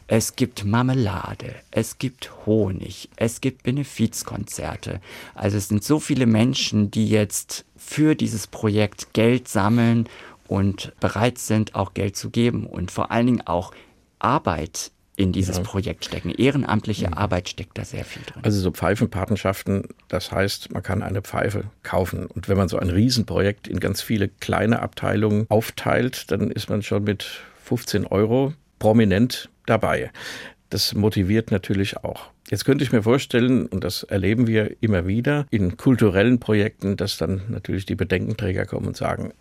es 0.09 0.37
gibt 0.37 0.67
Marmelade, 0.67 1.55
es 1.71 1.97
gibt 1.97 2.31
Honig, 2.45 3.09
es 3.17 3.41
gibt 3.41 3.63
Benefizkonzerte. 3.63 5.01
Also 5.35 5.57
es 5.57 5.69
sind 5.69 5.83
so 5.83 6.01
viele 6.01 6.27
Menschen, 6.27 6.91
die 6.91 7.09
jetzt 7.09 7.65
für 7.79 8.15
dieses 8.15 8.47
Projekt 8.47 9.15
Geld 9.15 9.49
sammeln 9.49 10.07
und 10.49 10.93
bereit 11.01 11.39
sind, 11.39 11.75
auch 11.75 11.95
Geld 11.95 12.17
zu 12.17 12.31
geben 12.31 12.67
und 12.67 12.91
vor 12.91 13.11
allen 13.11 13.27
Dingen 13.27 13.47
auch 13.47 13.73
Arbeit 14.19 14.91
in 15.17 15.33
dieses 15.33 15.57
ja. 15.57 15.63
Projekt 15.63 16.05
stecken. 16.05 16.31
Ehrenamtliche 16.31 17.09
mhm. 17.09 17.15
Arbeit 17.15 17.49
steckt 17.49 17.79
da 17.79 17.85
sehr 17.85 18.05
viel 18.05 18.23
drin. 18.23 18.45
Also 18.45 18.61
so 18.61 18.71
Pfeifenpatenschaften, 18.71 19.85
das 20.09 20.31
heißt, 20.31 20.73
man 20.73 20.83
kann 20.83 21.03
eine 21.03 21.23
Pfeife 21.23 21.65
kaufen. 21.83 22.27
Und 22.27 22.49
wenn 22.49 22.57
man 22.57 22.69
so 22.69 22.79
ein 22.79 22.91
Riesenprojekt 22.91 23.67
in 23.67 23.81
ganz 23.81 24.03
viele 24.03 24.29
kleine 24.29 24.81
Abteilungen 24.81 25.47
aufteilt, 25.49 26.31
dann 26.31 26.51
ist 26.51 26.69
man 26.69 26.83
schon 26.83 27.05
mit 27.05 27.41
15 27.65 28.07
Euro 28.07 28.53
prominent 28.79 29.49
dabei. 29.65 30.11
Das 30.69 30.95
motiviert 30.95 31.51
natürlich 31.51 31.97
auch. 31.99 32.31
Jetzt 32.51 32.65
könnte 32.65 32.85
ich 32.85 32.93
mir 32.93 33.03
vorstellen, 33.03 33.67
und 33.67 33.83
das 33.83 34.05
erleben 34.05 34.47
wir 34.47 34.77
immer 34.81 35.07
wieder 35.07 35.47
in 35.51 35.77
kulturellen 35.77 36.39
Projekten, 36.39 36.97
dass 36.97 37.17
dann 37.17 37.43
natürlich 37.49 37.87
die 37.87 37.97
Bedenkenträger 37.97 38.67
kommen 38.67 38.87
und 38.87 38.97
sagen, 38.97 39.33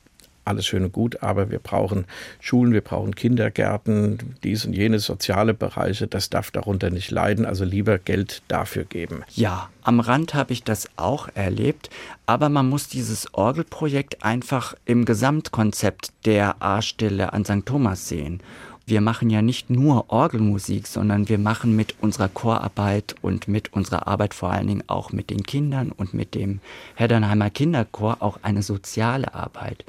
alles 0.46 0.66
schön 0.66 0.84
und 0.84 0.94
gut, 0.94 1.22
aber 1.22 1.50
wir 1.50 1.60
brauchen 1.60 2.06
Schulen, 2.40 2.72
wir 2.74 2.82
brauchen 2.82 3.16
Kindergärten, 3.16 4.36
dies 4.44 4.66
und 4.66 4.74
jenes 4.74 5.06
soziale 5.06 5.54
Bereiche, 5.54 6.08
das 6.08 6.30
darf 6.30 6.52
darunter 6.52 6.90
nicht 6.90 7.12
leiden, 7.12 7.46
also 7.46 7.66
lieber 7.66 7.98
Geld 7.98 8.44
dafür 8.48 8.86
geben. 8.86 9.24
Ja, 9.34 9.70
am 9.84 10.00
Rand 10.00 10.34
habe 10.34 10.54
ich 10.54 10.64
das 10.64 10.88
auch 10.96 11.30
erlebt, 11.34 11.90
aber 12.26 12.50
man 12.50 12.70
muss 12.70 12.88
dieses 12.88 13.34
Orgelprojekt 13.34 14.24
einfach 14.24 14.76
im 14.86 15.06
Gesamtkonzept 15.06 16.14
der 16.26 16.62
A-Stelle 16.62 17.34
an 17.34 17.44
St. 17.44 17.66
Thomas 17.66 18.08
sehen 18.08 18.42
wir 18.88 19.02
machen 19.02 19.30
ja 19.30 19.42
nicht 19.42 19.70
nur 19.70 20.12
Orgelmusik, 20.12 20.86
sondern 20.86 21.28
wir 21.28 21.40
machen 21.40 21.76
mit 21.76 21.96
unserer 22.02 22.30
Chorarbeit 22.30 23.16
und 23.22 23.48
mit 23.48 23.74
unserer 23.74 24.08
Arbeit 24.08 24.34
vor 24.34 24.52
allen 24.52 24.68
Dingen 24.68 24.84
auch 24.88 25.12
mit 25.12 25.32
den 25.32 25.44
Kindern 25.44 25.92
und 25.92 26.14
mit 26.14 26.36
dem 26.36 26.60
Heddernheimer 26.94 27.50
Kinderchor 27.50 28.18
auch 28.20 28.38
eine 28.44 28.62
soziale 28.62 29.34
Arbeit. 29.34 29.86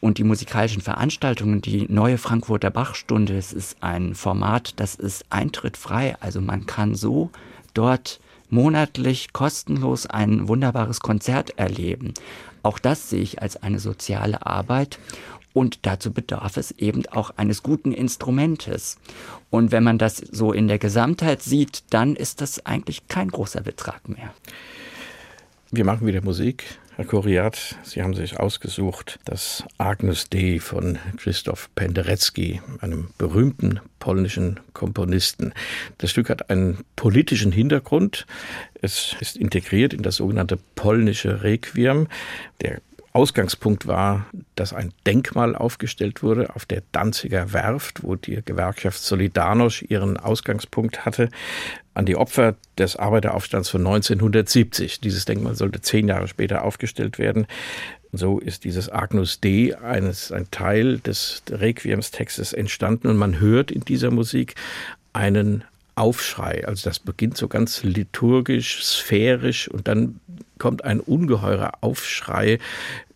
Und 0.00 0.18
die 0.18 0.24
musikalischen 0.24 0.82
Veranstaltungen, 0.82 1.60
die 1.60 1.86
neue 1.88 2.18
Frankfurter 2.18 2.70
Bachstunde, 2.70 3.36
es 3.36 3.52
ist 3.52 3.82
ein 3.82 4.14
Format, 4.14 4.74
das 4.76 4.94
ist 4.94 5.24
eintrittfrei. 5.30 6.16
Also 6.20 6.40
man 6.40 6.66
kann 6.66 6.94
so 6.94 7.30
dort 7.74 8.20
monatlich 8.48 9.32
kostenlos 9.32 10.06
ein 10.06 10.48
wunderbares 10.48 11.00
Konzert 11.00 11.58
erleben. 11.58 12.14
Auch 12.62 12.78
das 12.78 13.10
sehe 13.10 13.22
ich 13.22 13.42
als 13.42 13.62
eine 13.62 13.80
soziale 13.80 14.46
Arbeit. 14.46 14.98
Und 15.52 15.86
dazu 15.86 16.12
bedarf 16.12 16.56
es 16.56 16.70
eben 16.72 17.06
auch 17.06 17.30
eines 17.36 17.64
guten 17.64 17.92
Instrumentes. 17.92 18.98
Und 19.50 19.72
wenn 19.72 19.82
man 19.82 19.98
das 19.98 20.18
so 20.18 20.52
in 20.52 20.68
der 20.68 20.78
Gesamtheit 20.78 21.42
sieht, 21.42 21.82
dann 21.90 22.14
ist 22.14 22.40
das 22.40 22.64
eigentlich 22.64 23.08
kein 23.08 23.28
großer 23.28 23.62
Betrag 23.62 24.08
mehr. 24.08 24.32
Wir 25.72 25.84
machen 25.84 26.06
wieder 26.06 26.22
Musik. 26.22 26.78
Herr 26.98 27.06
Kuriat, 27.06 27.76
Sie 27.84 28.02
haben 28.02 28.14
sich 28.14 28.40
ausgesucht 28.40 29.20
das 29.24 29.62
Agnus 29.78 30.28
Dei 30.30 30.58
von 30.58 30.98
Christoph 31.16 31.72
Penderecki, 31.76 32.60
einem 32.80 33.10
berühmten 33.16 33.78
polnischen 34.00 34.58
Komponisten. 34.72 35.54
Das 35.98 36.10
Stück 36.10 36.28
hat 36.28 36.50
einen 36.50 36.78
politischen 36.96 37.52
Hintergrund. 37.52 38.26
Es 38.82 39.14
ist 39.20 39.36
integriert 39.36 39.94
in 39.94 40.02
das 40.02 40.16
sogenannte 40.16 40.58
polnische 40.74 41.44
Requiem. 41.44 42.08
Der 42.62 42.80
Ausgangspunkt 43.18 43.88
war, 43.88 44.26
dass 44.54 44.72
ein 44.72 44.92
Denkmal 45.04 45.56
aufgestellt 45.56 46.22
wurde 46.22 46.54
auf 46.54 46.66
der 46.66 46.84
Danziger 46.92 47.52
Werft, 47.52 48.04
wo 48.04 48.14
die 48.14 48.40
Gewerkschaft 48.44 49.00
Solidarność 49.00 49.82
ihren 49.90 50.18
Ausgangspunkt 50.18 51.04
hatte, 51.04 51.28
an 51.94 52.06
die 52.06 52.14
Opfer 52.14 52.54
des 52.78 52.94
Arbeiteraufstands 52.94 53.70
von 53.70 53.80
1970. 53.80 55.00
Dieses 55.00 55.24
Denkmal 55.24 55.56
sollte 55.56 55.80
zehn 55.80 56.06
Jahre 56.06 56.28
später 56.28 56.62
aufgestellt 56.62 57.18
werden. 57.18 57.48
So 58.12 58.38
ist 58.38 58.62
dieses 58.62 58.88
Agnus 58.88 59.40
Dei 59.40 59.76
eines, 59.76 60.30
ein 60.30 60.48
Teil 60.52 61.00
des 61.00 61.42
Requiemstextes 61.50 62.52
entstanden 62.52 63.08
und 63.08 63.16
man 63.16 63.40
hört 63.40 63.72
in 63.72 63.80
dieser 63.80 64.12
Musik 64.12 64.54
einen 65.12 65.64
Aufschrei. 65.98 66.66
Also 66.66 66.88
das 66.88 66.98
beginnt 66.98 67.36
so 67.36 67.48
ganz 67.48 67.82
liturgisch, 67.82 68.82
sphärisch 68.84 69.68
und 69.68 69.88
dann 69.88 70.20
kommt 70.58 70.84
ein 70.84 71.00
ungeheurer 71.00 71.72
Aufschrei, 71.80 72.58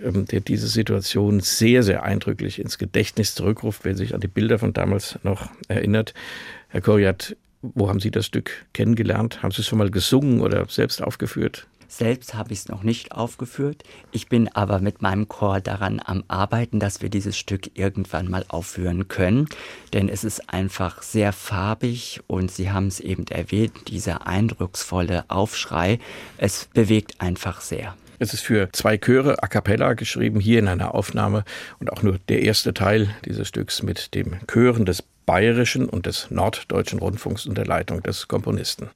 ähm, 0.01 0.27
der 0.27 0.41
diese 0.41 0.69
Situation 0.69 1.41
sehr, 1.41 1.83
sehr 1.83 2.03
eindrücklich 2.03 2.59
ins 2.59 2.79
Gedächtnis 2.79 3.35
zurückruft, 3.35 3.85
wer 3.85 3.97
sich 3.97 4.15
an 4.15 4.21
die 4.21 4.29
Bilder 4.29 4.59
von 4.59 4.73
damals 4.73 5.19
noch 5.23 5.51
erinnert. 5.69 6.15
Herr 6.69 6.81
Koriat, 6.81 7.37
wo 7.63 7.89
haben 7.89 8.01
Sie 8.01 8.11
das 8.11 8.27
Stück 8.27 8.67
kennengelernt? 8.73 9.43
Haben 9.43 9.53
Sie 9.53 9.61
es 9.61 9.69
schon 9.69 9.79
mal 9.79 9.91
gesungen 9.91 10.41
oder 10.41 10.67
selbst 10.69 11.03
aufgeführt? 11.03 11.67
Selbst 11.93 12.33
habe 12.33 12.55
ich 12.55 12.61
es 12.61 12.69
noch 12.69 12.85
nicht 12.85 13.13
aufgeführt. 13.13 13.83
Ich 14.13 14.31
bin 14.31 14.49
aber 14.49 14.79
mit 14.79 15.03
meinem 15.03 15.29
Chor 15.29 15.61
daran 15.61 16.01
am 16.03 16.25
Arbeiten, 16.27 16.81
dass 16.81 17.03
wir 17.03 17.11
dieses 17.11 17.37
Stück 17.37 17.77
irgendwann 17.79 18.31
mal 18.31 18.47
aufführen 18.49 19.09
können. 19.09 19.47
Denn 19.93 20.09
es 20.09 20.25
ist 20.25 20.49
einfach 20.49 21.03
sehr 21.03 21.35
farbig 21.35 22.23
und 22.29 22.51
Sie 22.51 22.71
haben 22.71 22.87
es 22.87 22.99
eben 22.99 23.27
erwähnt, 23.27 23.75
dieser 23.89 24.27
eindrucksvolle 24.27 25.27
Aufschrei. 25.29 25.99
Es 26.39 26.67
bewegt 26.73 27.21
einfach 27.21 27.61
sehr. 27.61 27.95
Es 28.19 28.33
ist 28.33 28.41
für 28.41 28.71
zwei 28.73 28.97
Chöre 28.97 29.43
a 29.43 29.47
cappella 29.47 29.93
geschrieben, 29.93 30.41
hier 30.41 30.61
in 30.61 30.69
einer 30.69 30.95
Aufnahme 30.95 31.45
und 31.79 31.93
auch 31.93 32.03
nur 32.03 32.19
der 32.31 32.41
erste 32.41 32.73
Teil 32.73 33.15
dieses 33.27 33.49
Stücks 33.49 33.83
mit 33.83 34.15
dem 34.15 34.39
Chören 34.51 34.87
des 34.87 35.05
Bayerischen 35.27 35.91
und 35.91 36.07
des 36.07 36.31
Norddeutschen 36.31 37.01
Rundfunks 37.01 37.45
unter 37.45 37.67
Leitung 37.67 38.03
des 38.03 38.29
Komponisten. 38.29 38.89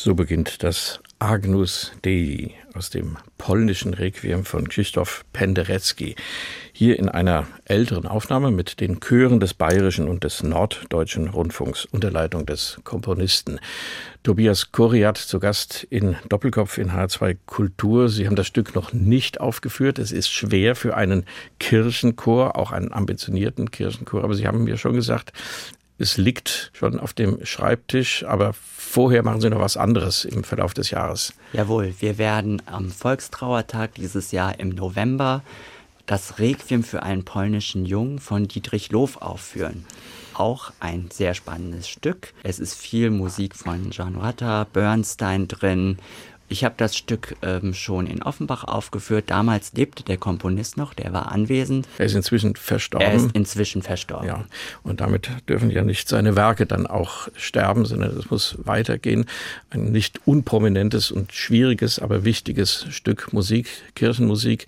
So 0.00 0.14
beginnt 0.14 0.62
das 0.62 1.00
Agnus 1.18 1.90
Dei 2.02 2.52
aus 2.72 2.90
dem 2.90 3.16
polnischen 3.36 3.94
Requiem 3.94 4.44
von 4.44 4.68
Krzysztof 4.68 5.24
Penderecki. 5.32 6.14
Hier 6.72 6.96
in 7.00 7.08
einer 7.08 7.48
älteren 7.64 8.06
Aufnahme 8.06 8.52
mit 8.52 8.78
den 8.78 9.00
Chören 9.00 9.40
des 9.40 9.54
Bayerischen 9.54 10.06
und 10.06 10.22
des 10.22 10.44
Norddeutschen 10.44 11.26
Rundfunks 11.26 11.84
unter 11.84 12.12
Leitung 12.12 12.46
des 12.46 12.78
Komponisten. 12.84 13.58
Tobias 14.22 14.70
Koriat 14.70 15.18
zu 15.18 15.40
Gast 15.40 15.84
in 15.90 16.14
Doppelkopf 16.28 16.78
in 16.78 16.92
H2 16.92 17.36
Kultur. 17.46 18.08
Sie 18.08 18.26
haben 18.26 18.36
das 18.36 18.46
Stück 18.46 18.76
noch 18.76 18.92
nicht 18.92 19.40
aufgeführt. 19.40 19.98
Es 19.98 20.12
ist 20.12 20.30
schwer 20.30 20.76
für 20.76 20.96
einen 20.96 21.24
Kirchenchor, 21.58 22.56
auch 22.56 22.70
einen 22.70 22.92
ambitionierten 22.92 23.72
Kirchenchor. 23.72 24.22
Aber 24.22 24.34
Sie 24.34 24.46
haben 24.46 24.62
mir 24.62 24.76
schon 24.76 24.94
gesagt, 24.94 25.32
es 25.98 26.16
liegt 26.16 26.70
schon 26.74 27.00
auf 27.00 27.12
dem 27.12 27.44
Schreibtisch, 27.44 28.24
aber 28.24 28.52
vorher 28.52 29.22
machen 29.22 29.40
Sie 29.40 29.50
noch 29.50 29.60
was 29.60 29.76
anderes 29.76 30.24
im 30.24 30.44
Verlauf 30.44 30.72
des 30.72 30.90
Jahres. 30.90 31.34
Jawohl, 31.52 31.94
wir 31.98 32.18
werden 32.18 32.62
am 32.66 32.90
Volkstrauertag 32.90 33.94
dieses 33.94 34.30
Jahr 34.30 34.60
im 34.60 34.70
November 34.70 35.42
das 36.06 36.38
Requiem 36.38 36.84
für 36.84 37.02
einen 37.02 37.24
polnischen 37.24 37.84
Jungen 37.84 38.18
von 38.18 38.48
Dietrich 38.48 38.90
Lof 38.90 39.18
aufführen. 39.18 39.84
Auch 40.34 40.72
ein 40.80 41.10
sehr 41.12 41.34
spannendes 41.34 41.88
Stück. 41.88 42.32
Es 42.44 42.60
ist 42.60 42.74
viel 42.74 43.10
Musik 43.10 43.56
von 43.56 43.90
John 43.90 44.16
Rutter, 44.16 44.66
Bernstein 44.72 45.48
drin 45.48 45.98
ich 46.48 46.64
habe 46.64 46.74
das 46.76 46.96
Stück 46.96 47.36
ähm, 47.42 47.74
schon 47.74 48.06
in 48.06 48.22
Offenbach 48.22 48.64
aufgeführt. 48.64 49.24
Damals 49.28 49.72
lebte 49.74 50.02
der 50.02 50.16
Komponist 50.16 50.76
noch, 50.76 50.94
der 50.94 51.12
war 51.12 51.30
anwesend. 51.30 51.86
Er 51.98 52.06
ist 52.06 52.14
inzwischen 52.14 52.56
verstorben. 52.56 53.06
Er 53.06 53.14
ist 53.14 53.32
inzwischen 53.32 53.82
verstorben. 53.82 54.26
Ja, 54.26 54.44
und 54.82 55.00
damit 55.00 55.30
dürfen 55.48 55.70
ja 55.70 55.82
nicht 55.82 56.08
seine 56.08 56.36
Werke 56.36 56.66
dann 56.66 56.86
auch 56.86 57.28
sterben, 57.36 57.84
sondern 57.84 58.16
es 58.16 58.30
muss 58.30 58.56
weitergehen. 58.62 59.26
Ein 59.70 59.92
nicht 59.92 60.20
unprominentes 60.26 61.10
und 61.10 61.32
schwieriges, 61.32 61.98
aber 61.98 62.24
wichtiges 62.24 62.86
Stück 62.90 63.32
Musik, 63.32 63.68
Kirchenmusik, 63.94 64.66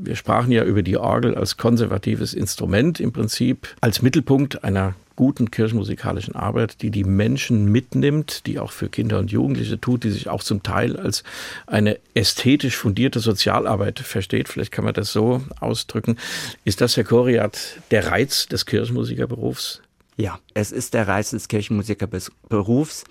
wir 0.00 0.14
sprachen 0.14 0.52
ja 0.52 0.62
über 0.62 0.82
die 0.82 0.96
Orgel 0.96 1.34
als 1.34 1.56
konservatives 1.56 2.32
Instrument 2.32 3.00
im 3.00 3.12
Prinzip, 3.12 3.74
als 3.80 4.00
Mittelpunkt 4.00 4.62
einer 4.62 4.94
guten 5.18 5.50
kirchenmusikalischen 5.50 6.36
Arbeit, 6.36 6.80
die 6.80 6.92
die 6.92 7.02
Menschen 7.02 7.64
mitnimmt, 7.72 8.46
die 8.46 8.60
auch 8.60 8.70
für 8.70 8.88
Kinder 8.88 9.18
und 9.18 9.32
Jugendliche 9.32 9.80
tut, 9.80 10.04
die 10.04 10.12
sich 10.12 10.28
auch 10.28 10.44
zum 10.44 10.62
Teil 10.62 10.96
als 10.96 11.24
eine 11.66 11.98
ästhetisch 12.14 12.76
fundierte 12.76 13.18
Sozialarbeit 13.18 13.98
versteht. 13.98 14.48
Vielleicht 14.48 14.70
kann 14.70 14.84
man 14.84 14.94
das 14.94 15.12
so 15.12 15.42
ausdrücken. 15.58 16.18
Ist 16.64 16.80
das, 16.80 16.96
Herr 16.96 17.02
Koriat, 17.02 17.58
der 17.90 18.06
Reiz 18.06 18.46
des 18.46 18.64
Kirchenmusikerberufs? 18.64 19.82
Ja, 20.16 20.38
es 20.54 20.70
ist 20.70 20.94
der 20.94 21.08
Reiz 21.08 21.30
des 21.30 21.48
Kirchenmusikerberufs 21.48 23.04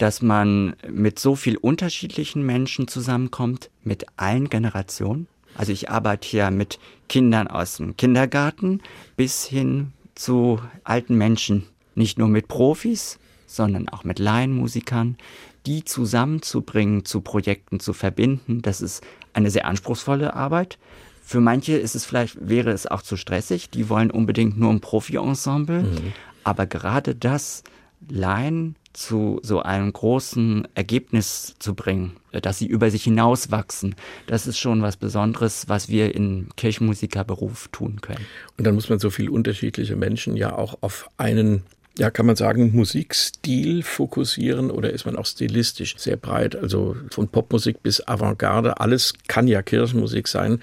dass 0.00 0.22
man 0.22 0.76
mit 0.88 1.18
so 1.18 1.34
viel 1.34 1.56
unterschiedlichen 1.56 2.46
Menschen 2.46 2.86
zusammenkommt, 2.86 3.68
mit 3.82 4.06
allen 4.16 4.48
Generationen. 4.48 5.26
Also 5.56 5.72
ich 5.72 5.90
arbeite 5.90 6.28
hier 6.28 6.52
mit 6.52 6.78
Kindern 7.08 7.48
aus 7.48 7.78
dem 7.78 7.96
Kindergarten 7.96 8.80
bis 9.16 9.44
hin 9.44 9.92
zu 10.18 10.60
alten 10.84 11.16
Menschen, 11.16 11.64
nicht 11.94 12.18
nur 12.18 12.28
mit 12.28 12.48
Profis, 12.48 13.18
sondern 13.46 13.88
auch 13.88 14.04
mit 14.04 14.18
Laienmusikern, 14.18 15.16
die 15.64 15.84
zusammenzubringen, 15.84 17.04
zu 17.04 17.20
Projekten 17.20 17.80
zu 17.80 17.92
verbinden. 17.92 18.60
Das 18.62 18.80
ist 18.80 19.02
eine 19.32 19.50
sehr 19.50 19.66
anspruchsvolle 19.66 20.34
Arbeit. 20.34 20.78
Für 21.22 21.40
manche 21.40 21.76
ist 21.76 21.94
es 21.94 22.04
vielleicht, 22.04 22.36
wäre 22.40 22.70
es 22.70 22.86
auch 22.86 23.02
zu 23.02 23.16
stressig. 23.16 23.70
Die 23.70 23.88
wollen 23.88 24.10
unbedingt 24.10 24.58
nur 24.58 24.70
ein 24.70 24.80
Profi-Ensemble. 24.80 25.82
Mhm. 25.82 26.12
Aber 26.42 26.66
gerade 26.66 27.14
das 27.14 27.62
Laien 28.08 28.76
zu 28.98 29.38
so 29.44 29.62
einem 29.62 29.92
großen 29.92 30.66
Ergebnis 30.74 31.54
zu 31.60 31.74
bringen, 31.74 32.16
dass 32.32 32.58
sie 32.58 32.66
über 32.66 32.90
sich 32.90 33.04
hinauswachsen. 33.04 33.94
Das 34.26 34.48
ist 34.48 34.58
schon 34.58 34.82
was 34.82 34.96
Besonderes, 34.96 35.68
was 35.68 35.88
wir 35.88 36.16
im 36.16 36.48
Kirchenmusikerberuf 36.56 37.68
tun 37.68 38.00
können. 38.00 38.26
Und 38.56 38.66
dann 38.66 38.74
muss 38.74 38.88
man 38.88 38.98
so 38.98 39.10
viele 39.10 39.30
unterschiedliche 39.30 39.94
Menschen 39.94 40.36
ja 40.36 40.52
auch 40.52 40.78
auf 40.80 41.08
einen 41.16 41.62
ja, 41.96 42.12
kann 42.12 42.26
man 42.26 42.36
sagen, 42.36 42.70
Musikstil 42.76 43.82
fokussieren 43.82 44.70
oder 44.70 44.90
ist 44.90 45.04
man 45.04 45.16
auch 45.16 45.26
stilistisch 45.26 45.96
sehr 45.98 46.16
breit? 46.16 46.54
Also 46.54 46.94
von 47.10 47.26
Popmusik 47.26 47.82
bis 47.82 48.06
Avantgarde, 48.06 48.78
alles 48.78 49.14
kann 49.26 49.48
ja 49.48 49.62
Kirchenmusik 49.62 50.28
sein. 50.28 50.60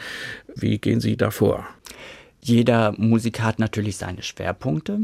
Wie 0.55 0.77
gehen 0.77 1.01
Sie 1.01 1.17
da 1.17 1.31
vor? 1.31 1.67
Jeder 2.41 2.93
Musiker 2.97 3.43
hat 3.43 3.59
natürlich 3.59 3.97
seine 3.97 4.23
Schwerpunkte. 4.23 4.99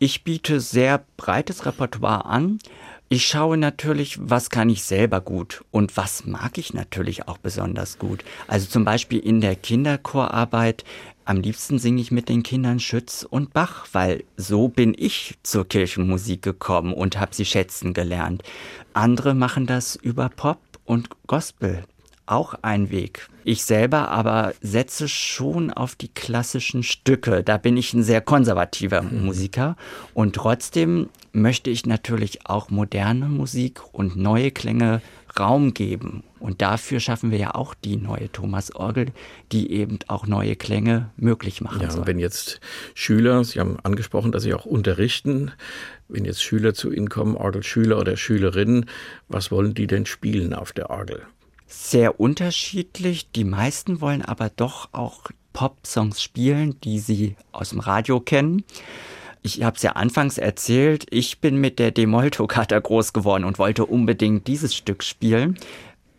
Ich 0.00 0.22
biete 0.22 0.60
sehr 0.60 1.04
breites 1.16 1.66
Repertoire 1.66 2.24
an. 2.24 2.60
Ich 3.08 3.26
schaue 3.26 3.56
natürlich, 3.56 4.16
was 4.20 4.48
kann 4.48 4.70
ich 4.70 4.84
selber 4.84 5.20
gut 5.20 5.64
und 5.72 5.96
was 5.96 6.24
mag 6.24 6.56
ich 6.56 6.72
natürlich 6.72 7.26
auch 7.26 7.38
besonders 7.38 7.98
gut. 7.98 8.22
Also 8.46 8.68
zum 8.68 8.84
Beispiel 8.84 9.18
in 9.18 9.40
der 9.40 9.56
Kinderchorarbeit. 9.56 10.84
Am 11.24 11.40
liebsten 11.40 11.80
singe 11.80 12.00
ich 12.00 12.12
mit 12.12 12.28
den 12.28 12.44
Kindern 12.44 12.78
Schütz 12.78 13.26
und 13.28 13.52
Bach, 13.52 13.88
weil 13.92 14.22
so 14.36 14.68
bin 14.68 14.94
ich 14.96 15.34
zur 15.42 15.66
Kirchenmusik 15.66 16.42
gekommen 16.42 16.92
und 16.92 17.18
habe 17.18 17.34
sie 17.34 17.44
schätzen 17.44 17.92
gelernt. 17.92 18.44
Andere 18.92 19.34
machen 19.34 19.66
das 19.66 19.96
über 19.96 20.28
Pop 20.28 20.60
und 20.84 21.08
Gospel 21.26 21.84
auch 22.30 22.54
ein 22.62 22.90
Weg. 22.90 23.28
Ich 23.44 23.64
selber 23.64 24.08
aber 24.08 24.52
setze 24.60 25.08
schon 25.08 25.70
auf 25.70 25.94
die 25.94 26.08
klassischen 26.08 26.82
Stücke. 26.82 27.42
Da 27.42 27.56
bin 27.56 27.76
ich 27.76 27.94
ein 27.94 28.02
sehr 28.02 28.20
konservativer 28.20 29.02
mhm. 29.02 29.24
Musiker. 29.24 29.76
Und 30.14 30.34
trotzdem 30.34 31.08
möchte 31.32 31.70
ich 31.70 31.86
natürlich 31.86 32.46
auch 32.46 32.70
moderne 32.70 33.26
Musik 33.26 33.80
und 33.92 34.16
neue 34.16 34.50
Klänge 34.50 35.00
Raum 35.38 35.74
geben. 35.74 36.24
Und 36.40 36.62
dafür 36.62 37.00
schaffen 37.00 37.30
wir 37.30 37.38
ja 37.38 37.54
auch 37.54 37.74
die 37.74 37.96
neue 37.96 38.30
Thomas-Orgel, 38.30 39.06
die 39.52 39.72
eben 39.72 39.98
auch 40.08 40.26
neue 40.26 40.56
Klänge 40.56 41.10
möglich 41.16 41.60
machen 41.60 41.82
ja, 41.82 41.90
soll. 41.90 42.06
Wenn 42.06 42.18
jetzt 42.18 42.60
Schüler, 42.94 43.44
Sie 43.44 43.60
haben 43.60 43.78
angesprochen, 43.82 44.32
dass 44.32 44.42
Sie 44.42 44.54
auch 44.54 44.64
unterrichten, 44.64 45.52
wenn 46.08 46.24
jetzt 46.24 46.42
Schüler 46.42 46.74
zu 46.74 46.92
Ihnen 46.92 47.08
kommen, 47.08 47.36
Orgelschüler 47.36 47.98
oder 47.98 48.16
Schülerinnen, 48.16 48.86
was 49.28 49.50
wollen 49.50 49.74
die 49.74 49.86
denn 49.86 50.06
spielen 50.06 50.54
auf 50.54 50.72
der 50.72 50.90
Orgel? 50.90 51.22
Sehr 51.68 52.18
unterschiedlich. 52.18 53.30
Die 53.30 53.44
meisten 53.44 54.00
wollen 54.00 54.22
aber 54.22 54.50
doch 54.50 54.88
auch 54.92 55.30
Pop-Songs 55.52 56.22
spielen, 56.22 56.80
die 56.82 56.98
sie 56.98 57.36
aus 57.52 57.70
dem 57.70 57.80
Radio 57.80 58.20
kennen. 58.20 58.64
Ich 59.42 59.62
habe 59.62 59.76
es 59.76 59.82
ja 59.82 59.92
anfangs 59.92 60.38
erzählt, 60.38 61.06
ich 61.10 61.40
bin 61.40 61.60
mit 61.60 61.78
der 61.78 61.90
Demol-Toccata 61.90 62.78
groß 62.78 63.12
geworden 63.12 63.44
und 63.44 63.58
wollte 63.58 63.86
unbedingt 63.86 64.46
dieses 64.46 64.74
Stück 64.74 65.04
spielen. 65.04 65.58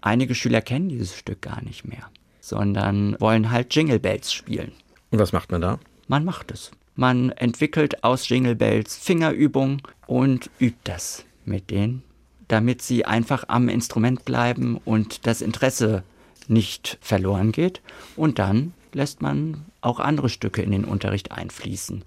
Einige 0.02 0.36
Schüler 0.36 0.62
kennen 0.62 0.90
dieses 0.90 1.16
Stück 1.16 1.42
gar 1.42 1.62
nicht 1.62 1.86
mehr, 1.86 2.10
sondern 2.40 3.20
wollen 3.20 3.52
halt 3.52 3.76
Jingle 3.76 4.00
Bells 4.00 4.32
spielen. 4.32 4.72
Und 5.12 5.20
was 5.20 5.34
macht 5.34 5.52
man 5.52 5.62
da? 5.62 5.80
Man 6.08 6.24
macht 6.24 6.52
es. 6.52 6.72
Man 6.96 7.30
entwickelt 7.32 8.04
aus 8.04 8.28
Jingle 8.30 8.56
Bells 8.56 8.98
Fingerübungen 8.98 9.82
und 10.08 10.50
übt 10.60 10.80
das 10.84 11.26
mit 11.46 11.70
den 11.70 12.04
damit 12.50 12.82
sie 12.82 13.06
einfach 13.06 13.46
am 13.48 13.70
Instrument 13.70 14.26
bleiben 14.26 14.78
und 14.84 15.26
das 15.26 15.42
Interesse 15.42 16.04
nicht 16.48 16.98
verloren 17.00 17.54
geht. 17.54 17.82
Und 18.18 18.40
dann 18.40 18.74
lässt 18.92 19.22
man 19.22 19.66
auch 19.82 20.00
andere 20.00 20.30
Stücke 20.30 20.62
in 20.62 20.72
den 20.72 20.84
Unterricht 20.84 21.32
einfließen. 21.32 22.04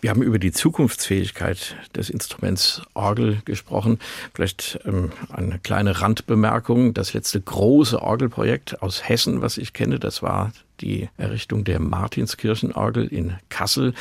Wir 0.00 0.10
haben 0.10 0.22
über 0.22 0.38
die 0.38 0.52
Zukunftsfähigkeit 0.52 1.76
des 1.94 2.08
Instruments 2.08 2.82
Orgel 2.94 3.42
gesprochen. 3.44 3.98
Vielleicht 4.32 4.78
ähm, 4.86 5.10
eine 5.30 5.58
kleine 5.58 6.00
Randbemerkung. 6.00 6.94
Das 6.94 7.12
letzte 7.12 7.40
große 7.40 8.00
Orgelprojekt 8.00 8.82
aus 8.82 9.06
Hessen, 9.06 9.42
was 9.42 9.58
ich 9.58 9.72
kenne, 9.72 9.98
das 9.98 10.22
war 10.22 10.52
die 10.80 11.08
Errichtung 11.18 11.64
der 11.64 11.80
Martinskirchenorgel 11.80 13.06
in 13.08 13.34
Kassel 13.48 13.94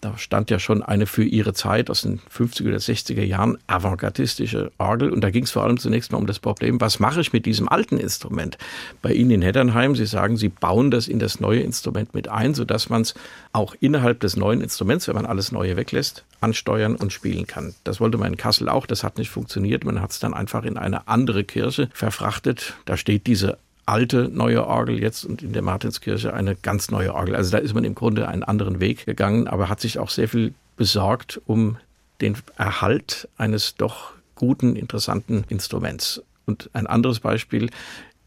da 0.00 0.16
stand 0.16 0.50
ja 0.50 0.58
schon 0.58 0.82
eine 0.82 1.06
für 1.06 1.24
ihre 1.24 1.54
Zeit 1.54 1.90
aus 1.90 2.02
den 2.02 2.20
50er 2.20 2.68
oder 2.68 2.76
60er 2.76 3.22
Jahren 3.22 3.58
avantgardistische 3.66 4.70
Orgel. 4.78 5.10
Und 5.10 5.22
da 5.22 5.30
ging 5.30 5.44
es 5.44 5.50
vor 5.50 5.64
allem 5.64 5.78
zunächst 5.78 6.12
mal 6.12 6.18
um 6.18 6.26
das 6.26 6.38
Problem, 6.38 6.80
was 6.80 7.00
mache 7.00 7.20
ich 7.20 7.32
mit 7.32 7.46
diesem 7.46 7.68
alten 7.68 7.98
Instrument? 7.98 8.58
Bei 9.02 9.12
Ihnen 9.12 9.30
in 9.32 9.42
Heddernheim, 9.42 9.96
Sie 9.96 10.06
sagen, 10.06 10.36
Sie 10.36 10.48
bauen 10.48 10.90
das 10.90 11.08
in 11.08 11.18
das 11.18 11.40
neue 11.40 11.60
Instrument 11.60 12.14
mit 12.14 12.28
ein, 12.28 12.54
sodass 12.54 12.88
man 12.88 13.02
es 13.02 13.14
auch 13.52 13.74
innerhalb 13.80 14.20
des 14.20 14.36
neuen 14.36 14.60
Instruments, 14.60 15.08
wenn 15.08 15.16
man 15.16 15.26
alles 15.26 15.50
Neue 15.50 15.76
weglässt, 15.76 16.24
ansteuern 16.40 16.94
und 16.94 17.12
spielen 17.12 17.46
kann. 17.46 17.74
Das 17.84 18.00
wollte 18.00 18.18
man 18.18 18.32
in 18.32 18.36
Kassel 18.36 18.68
auch, 18.68 18.86
das 18.86 19.02
hat 19.02 19.18
nicht 19.18 19.30
funktioniert. 19.30 19.84
Man 19.84 20.00
hat 20.00 20.12
es 20.12 20.20
dann 20.20 20.34
einfach 20.34 20.64
in 20.64 20.76
eine 20.76 21.08
andere 21.08 21.42
Kirche 21.44 21.88
verfrachtet. 21.92 22.74
Da 22.84 22.96
steht 22.96 23.26
diese 23.26 23.58
alte 23.88 24.28
neue 24.28 24.66
Orgel 24.66 25.00
jetzt 25.00 25.24
und 25.24 25.42
in 25.42 25.52
der 25.52 25.62
Martinskirche 25.62 26.34
eine 26.34 26.54
ganz 26.54 26.90
neue 26.90 27.14
Orgel. 27.14 27.34
Also 27.34 27.50
da 27.50 27.58
ist 27.58 27.74
man 27.74 27.84
im 27.84 27.94
Grunde 27.94 28.28
einen 28.28 28.42
anderen 28.42 28.80
Weg 28.80 29.06
gegangen, 29.06 29.48
aber 29.48 29.68
hat 29.68 29.80
sich 29.80 29.98
auch 29.98 30.10
sehr 30.10 30.28
viel 30.28 30.52
besorgt 30.76 31.40
um 31.46 31.78
den 32.20 32.36
Erhalt 32.56 33.28
eines 33.36 33.76
doch 33.76 34.12
guten, 34.34 34.76
interessanten 34.76 35.44
Instruments. 35.48 36.22
Und 36.46 36.70
ein 36.72 36.86
anderes 36.86 37.20
Beispiel 37.20 37.70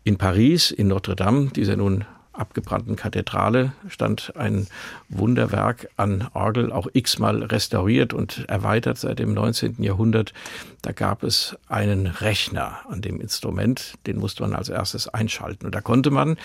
in 0.03 0.18
Paris, 0.18 0.72
in 0.72 0.88
Notre 0.88 1.16
Dame, 1.16 1.51
die 1.55 1.62
ist 1.62 1.68
ja 1.68 1.76
nun 1.76 2.05
abgebrannten 2.41 2.95
Kathedrale 2.95 3.71
stand 3.87 4.35
ein 4.35 4.67
Wunderwerk 5.07 5.87
an 5.95 6.27
Orgel, 6.33 6.71
auch 6.71 6.87
x-mal 6.91 7.43
restauriert 7.43 8.13
und 8.13 8.45
erweitert 8.49 8.97
seit 8.97 9.19
dem 9.19 9.33
19. 9.33 9.81
Jahrhundert. 9.81 10.33
Da 10.81 10.91
gab 10.91 11.23
es 11.23 11.55
einen 11.67 12.07
Rechner 12.07 12.79
an 12.89 13.01
dem 13.01 13.21
Instrument, 13.21 13.93
den 14.07 14.17
musste 14.17 14.43
man 14.43 14.55
als 14.55 14.69
erstes 14.69 15.07
einschalten. 15.07 15.67
Und 15.67 15.75
da 15.75 15.81
konnte 15.81 16.11
man 16.11 16.37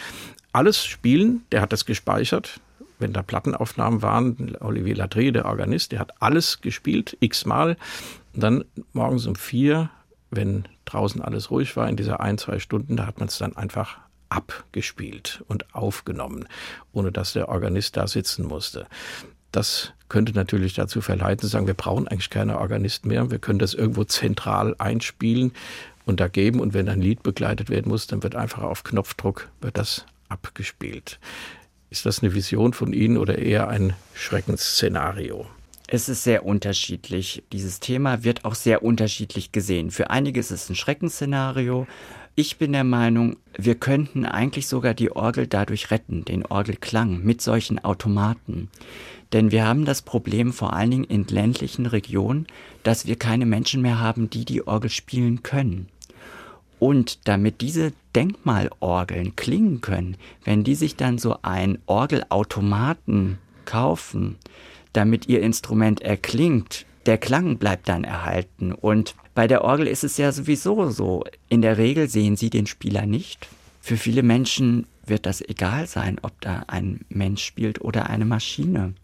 alles 0.53 0.85
spielen, 0.85 1.43
der 1.51 1.63
hat 1.63 1.73
das 1.73 1.87
gespeichert, 1.87 2.61
wenn 2.99 3.13
da 3.13 3.23
Plattenaufnahmen 3.23 4.03
waren, 4.03 4.57
Olivier 4.61 4.97
Ladré, 4.97 5.33
der 5.33 5.47
Organist, 5.47 5.93
der 5.93 5.99
hat 5.99 6.13
alles 6.21 6.61
gespielt, 6.61 7.17
x-mal. 7.21 7.77
Und 8.35 8.43
dann 8.43 8.65
morgens 8.93 9.27
um 9.27 9.35
vier, 9.35 9.91
wenn 10.31 10.67
draußen 10.85 11.23
alles 11.23 11.51
ruhig 11.51 11.77
war, 11.77 11.89
in 11.89 11.97
dieser 11.97 12.21
ein, 12.21 12.39
zwei 12.39 12.59
Stunden, 12.59 12.97
da 12.97 13.07
hat 13.07 13.19
man 13.19 13.29
es 13.29 13.39
dann 13.39 13.57
einfach 13.57 13.99
abgespielt 14.29 15.45
und 15.49 15.75
aufgenommen, 15.75 16.47
ohne 16.93 17.13
dass 17.13 17.33
der 17.33 17.49
Organist 17.49 17.97
da 17.97 18.07
sitzen 18.07 18.47
musste. 18.47 18.87
Das 19.53 19.93
könnte 20.09 20.33
natürlich 20.33 20.75
dazu 20.75 21.01
verleiten, 21.01 21.41
zu 21.41 21.47
sagen, 21.47 21.67
wir 21.67 21.75
brauchen 21.75 22.09
eigentlich 22.09 22.31
keine 22.31 22.59
Organisten 22.59 23.09
mehr, 23.09 23.31
wir 23.31 23.39
können 23.39 23.59
das 23.59 23.75
irgendwo 23.75 24.05
zentral 24.05 24.75
einspielen 24.79 25.53
und 26.05 26.21
da 26.21 26.29
geben 26.29 26.61
und 26.61 26.75
wenn 26.75 26.89
ein 26.89 27.01
Lied 27.01 27.23
begleitet 27.23 27.71
werden 27.71 27.89
muss, 27.89 28.07
dann 28.07 28.23
wird 28.23 28.37
einfach 28.37 28.63
auf 28.63 28.85
Knopfdruck 28.85 29.49
wird 29.61 29.79
das 29.79 30.07
abgespielt. 30.29 31.19
Ist 31.91 32.07
das 32.07 32.23
eine 32.23 32.35
Vision 32.35 32.73
von 32.73 32.93
Ihnen 32.93 33.17
oder 33.17 33.39
eher 33.39 33.69
ein 33.69 33.95
Schreckensszenario? 34.15 35.47
Es 35.89 36.09
ist 36.09 36.25
sehr 36.25 36.45
unterschiedlich. 36.45 37.45
Dieses 37.53 37.79
Thema 37.79 38.25
wird 38.25 38.45
auch 38.45 38.57
sehr 38.57 38.83
unterschiedlich 38.83 39.53
gesehen. 39.53 39.93
Für 39.93 40.11
einige 40.11 40.41
ist 40.41 40.51
es 40.51 40.69
ein 40.69 40.75
Schreckensszenario. 40.75 41.87
Ich 42.39 42.59
bin 42.59 42.73
der 42.73 42.85
Meinung, 42.85 43.37
wir 43.57 43.77
könnten 43.77 44.27
eigentlich 44.27 44.67
sogar 44.67 44.93
die 44.93 45.11
Orgel 45.11 45.47
dadurch 45.47 45.91
retten, 45.91 46.23
den 46.27 46.45
Orgelklang 46.45 47.25
mit 47.25 47.41
solchen 47.41 47.83
Automaten. 47.83 48.69
Denn 49.33 49.53
wir 49.53 49.67
haben 49.67 49.87
das 49.87 50.03
Problem 50.03 50.53
vor 50.53 50.75
allen 50.75 50.91
Dingen 50.91 51.05
in 51.05 51.25
ländlichen 51.25 51.87
Regionen, 51.87 52.47
dass 52.83 53.07
wir 53.07 53.17
keine 53.17 53.47
Menschen 53.47 53.81
mehr 53.81 54.01
haben, 54.01 54.29
die 54.29 54.45
die 54.45 54.67
Orgel 54.67 54.91
spielen 54.91 55.43
können. 55.43 55.89
Und 56.79 57.27
damit 57.27 57.63
diese 57.63 57.95
Denkmalorgeln 58.15 59.35
klingen 59.35 59.81
können, 59.81 60.19
wenn 60.45 60.63
die 60.63 60.75
sich 60.75 60.95
dann 60.95 61.17
so 61.17 61.39
ein 61.41 61.79
Orgelautomaten 61.87 63.39
kaufen, 63.65 64.37
damit 64.93 65.27
ihr 65.27 65.41
Instrument 65.41 66.03
erklingt, 66.03 66.85
der 67.07 67.19
Klang 67.19 67.59
bleibt 67.59 67.89
dann 67.89 68.05
erhalten. 68.05 68.73
Und 68.73 69.15
bei 69.35 69.47
der 69.47 69.63
Orgel 69.65 69.87
ist 69.87 70.05
es 70.05 70.17
ja 70.17 70.33
sowieso 70.33 70.91
so. 70.91 71.25
In 71.49 71.63
der 71.63 71.79
Regel 71.79 72.09
sehen 72.09 72.37
sie 72.37 72.51
den 72.51 72.67
Spieler 72.67 73.07
nicht. 73.07 73.49
Für 73.81 73.97
viele 73.97 74.23
Menschen 74.23 74.87
wird 75.07 75.27
das 75.27 75.41
egal 75.41 75.87
sein, 75.87 76.19
ob 76.23 76.41
da 76.41 76.65
ein 76.67 77.01
Mensch 77.09 77.45
spielt 77.45 77.81
oder 77.81 78.11
eine 78.11 78.25
Maschine. 78.25 78.95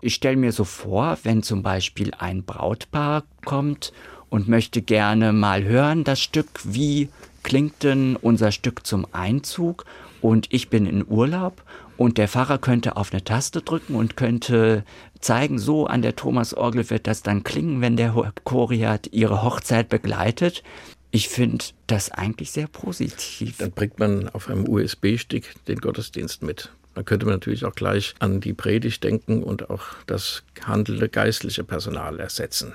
Ich 0.00 0.14
stelle 0.14 0.36
mir 0.36 0.52
so 0.52 0.64
vor, 0.64 1.18
wenn 1.22 1.42
zum 1.42 1.62
Beispiel 1.62 2.12
ein 2.18 2.44
Brautpaar 2.44 3.24
kommt 3.44 3.92
und 4.30 4.48
möchte 4.48 4.82
gerne 4.82 5.32
mal 5.32 5.64
hören, 5.64 6.04
das 6.04 6.20
Stück, 6.20 6.48
wie 6.64 7.08
klingt 7.42 7.82
denn 7.82 8.16
unser 8.16 8.52
Stück 8.52 8.86
zum 8.86 9.06
Einzug 9.12 9.84
und 10.20 10.46
ich 10.50 10.70
bin 10.70 10.86
in 10.86 11.04
Urlaub 11.06 11.62
und 11.96 12.18
der 12.18 12.28
Pfarrer 12.28 12.58
könnte 12.58 12.96
auf 12.96 13.12
eine 13.12 13.22
Taste 13.22 13.62
drücken 13.62 13.94
und 13.94 14.16
könnte 14.16 14.84
zeigen, 15.22 15.58
so 15.58 15.86
an 15.86 16.02
der 16.02 16.16
Thomasorgel 16.16 16.90
wird 16.90 17.06
das 17.06 17.22
dann 17.22 17.44
klingen, 17.44 17.80
wenn 17.80 17.96
der 17.96 18.32
Choriat 18.44 19.08
ihre 19.12 19.42
Hochzeit 19.42 19.88
begleitet. 19.88 20.62
Ich 21.10 21.28
finde 21.28 21.64
das 21.86 22.10
eigentlich 22.10 22.50
sehr 22.50 22.66
positiv. 22.66 23.58
Dann 23.58 23.72
bringt 23.72 23.98
man 23.98 24.28
auf 24.28 24.48
einem 24.48 24.68
USB-Stick 24.68 25.54
den 25.66 25.78
Gottesdienst 25.80 26.42
mit. 26.42 26.70
Dann 26.94 27.04
könnte 27.04 27.26
man 27.26 27.34
natürlich 27.34 27.64
auch 27.64 27.74
gleich 27.74 28.14
an 28.18 28.40
die 28.40 28.52
Predigt 28.52 29.02
denken 29.04 29.42
und 29.42 29.70
auch 29.70 29.84
das 30.06 30.42
handelnde 30.64 31.08
geistliche 31.08 31.64
Personal 31.64 32.20
ersetzen. 32.20 32.74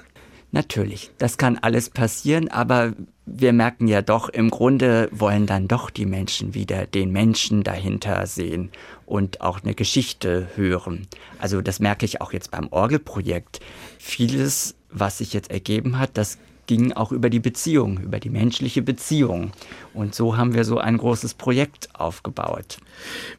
Natürlich, 0.52 1.12
das 1.18 1.38
kann 1.38 1.58
alles 1.58 1.90
passieren, 1.90 2.48
aber 2.48 2.94
wir 3.26 3.52
merken 3.52 3.88
ja 3.88 4.02
doch, 4.02 4.30
im 4.30 4.50
Grunde 4.50 5.10
wollen 5.12 5.46
dann 5.46 5.68
doch 5.68 5.90
die 5.90 6.06
Menschen 6.06 6.54
wieder 6.54 6.88
den 6.88 7.12
Menschen 7.12 7.64
dahinter 7.64 8.26
sehen 8.26 8.72
und 9.06 9.42
auch 9.42 9.62
eine 9.62 9.76
Geschichte 9.76 10.48
hören. 10.56 11.08
Also 11.38 11.62
das 11.62 11.80
merke 11.80 12.06
ich 12.06 12.22
auch 12.22 12.32
jetzt 12.32 12.52
beim 12.52 12.70
Orgelprojekt. 12.72 13.60
Vieles, 14.00 14.76
was 14.90 15.18
sich 15.18 15.34
jetzt 15.34 15.52
ergeben 15.52 16.00
hat, 16.00 16.12
das 16.14 16.38
ging 16.68 16.94
auch 16.94 17.12
über 17.12 17.30
die 17.30 17.40
Beziehung, 17.40 18.00
über 18.00 18.20
die 18.20 18.30
menschliche 18.30 18.82
Beziehung. 18.82 19.52
Und 19.94 20.14
so 20.14 20.38
haben 20.38 20.54
wir 20.54 20.66
so 20.66 20.78
ein 20.78 20.98
großes 20.98 21.34
Projekt 21.34 21.90
aufgebaut. 21.94 22.78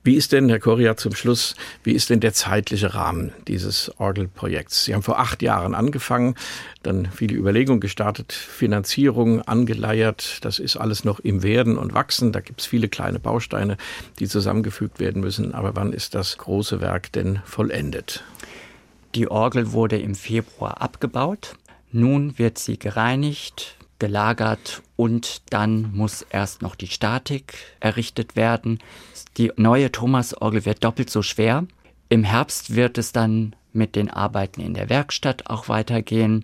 Wie 0.02 0.14
ist 0.14 0.32
denn, 0.32 0.48
Herr 0.48 0.58
Koria, 0.58 0.96
zum 0.96 1.14
Schluss, 1.14 1.54
wie 1.84 1.92
ist 1.92 2.10
denn 2.10 2.20
der 2.20 2.32
zeitliche 2.32 2.94
Rahmen 2.94 3.32
dieses 3.46 3.92
Orgelprojekts? 3.98 4.84
Sie 4.84 4.94
haben 4.94 5.02
vor 5.02 5.18
acht 5.18 5.42
Jahren 5.42 5.74
angefangen, 5.74 6.34
dann 6.82 7.06
viele 7.06 7.36
Überlegungen 7.36 7.80
gestartet, 7.80 8.32
Finanzierung 8.32 9.42
angeleiert. 9.42 10.38
Das 10.44 10.58
ist 10.58 10.76
alles 10.76 11.04
noch 11.04 11.20
im 11.20 11.42
Werden 11.42 11.76
und 11.76 11.94
Wachsen. 11.94 12.32
Da 12.32 12.40
gibt 12.40 12.62
es 12.62 12.66
viele 12.66 12.88
kleine 12.88 13.18
Bausteine, 13.18 13.76
die 14.18 14.26
zusammengefügt 14.26 15.00
werden 15.00 15.20
müssen. 15.20 15.54
Aber 15.54 15.76
wann 15.76 15.92
ist 15.92 16.14
das 16.14 16.38
große 16.38 16.80
Werk 16.80 17.12
denn 17.12 17.40
vollendet? 17.44 18.24
Die 19.14 19.30
Orgel 19.30 19.72
wurde 19.72 19.98
im 19.98 20.14
Februar 20.14 20.80
abgebaut. 20.80 21.56
Nun 21.92 22.38
wird 22.38 22.58
sie 22.58 22.78
gereinigt, 22.78 23.76
gelagert 23.98 24.82
und 24.96 25.42
dann 25.50 25.92
muss 25.94 26.22
erst 26.22 26.62
noch 26.62 26.74
die 26.74 26.86
Statik 26.86 27.54
errichtet 27.80 28.36
werden. 28.36 28.78
Die 29.36 29.52
neue 29.56 29.90
Thomasorgel 29.90 30.64
wird 30.64 30.84
doppelt 30.84 31.10
so 31.10 31.22
schwer. 31.22 31.66
Im 32.08 32.24
Herbst 32.24 32.74
wird 32.74 32.98
es 32.98 33.12
dann 33.12 33.54
mit 33.72 33.96
den 33.96 34.10
Arbeiten 34.10 34.60
in 34.60 34.74
der 34.74 34.88
Werkstatt 34.88 35.48
auch 35.48 35.68
weitergehen 35.68 36.42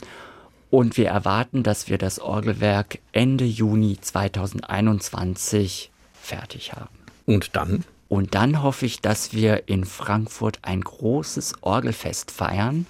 und 0.71 0.97
wir 0.97 1.09
erwarten, 1.09 1.63
dass 1.63 1.89
wir 1.89 1.99
das 1.99 2.19
Orgelwerk 2.19 2.99
Ende 3.13 3.45
Juni 3.45 3.99
2021 4.01 5.91
fertig 6.21 6.73
haben. 6.73 6.99
Und 7.27 7.55
dann? 7.55 7.85
Und 8.09 8.35
dann 8.35 8.63
hoffe 8.63 8.87
ich, 8.87 9.01
dass 9.01 9.33
wir 9.33 9.69
in 9.69 9.85
Frankfurt 9.85 10.59
ein 10.63 10.81
großes 10.81 11.63
Orgelfest 11.63 12.31
feiern 12.31 12.87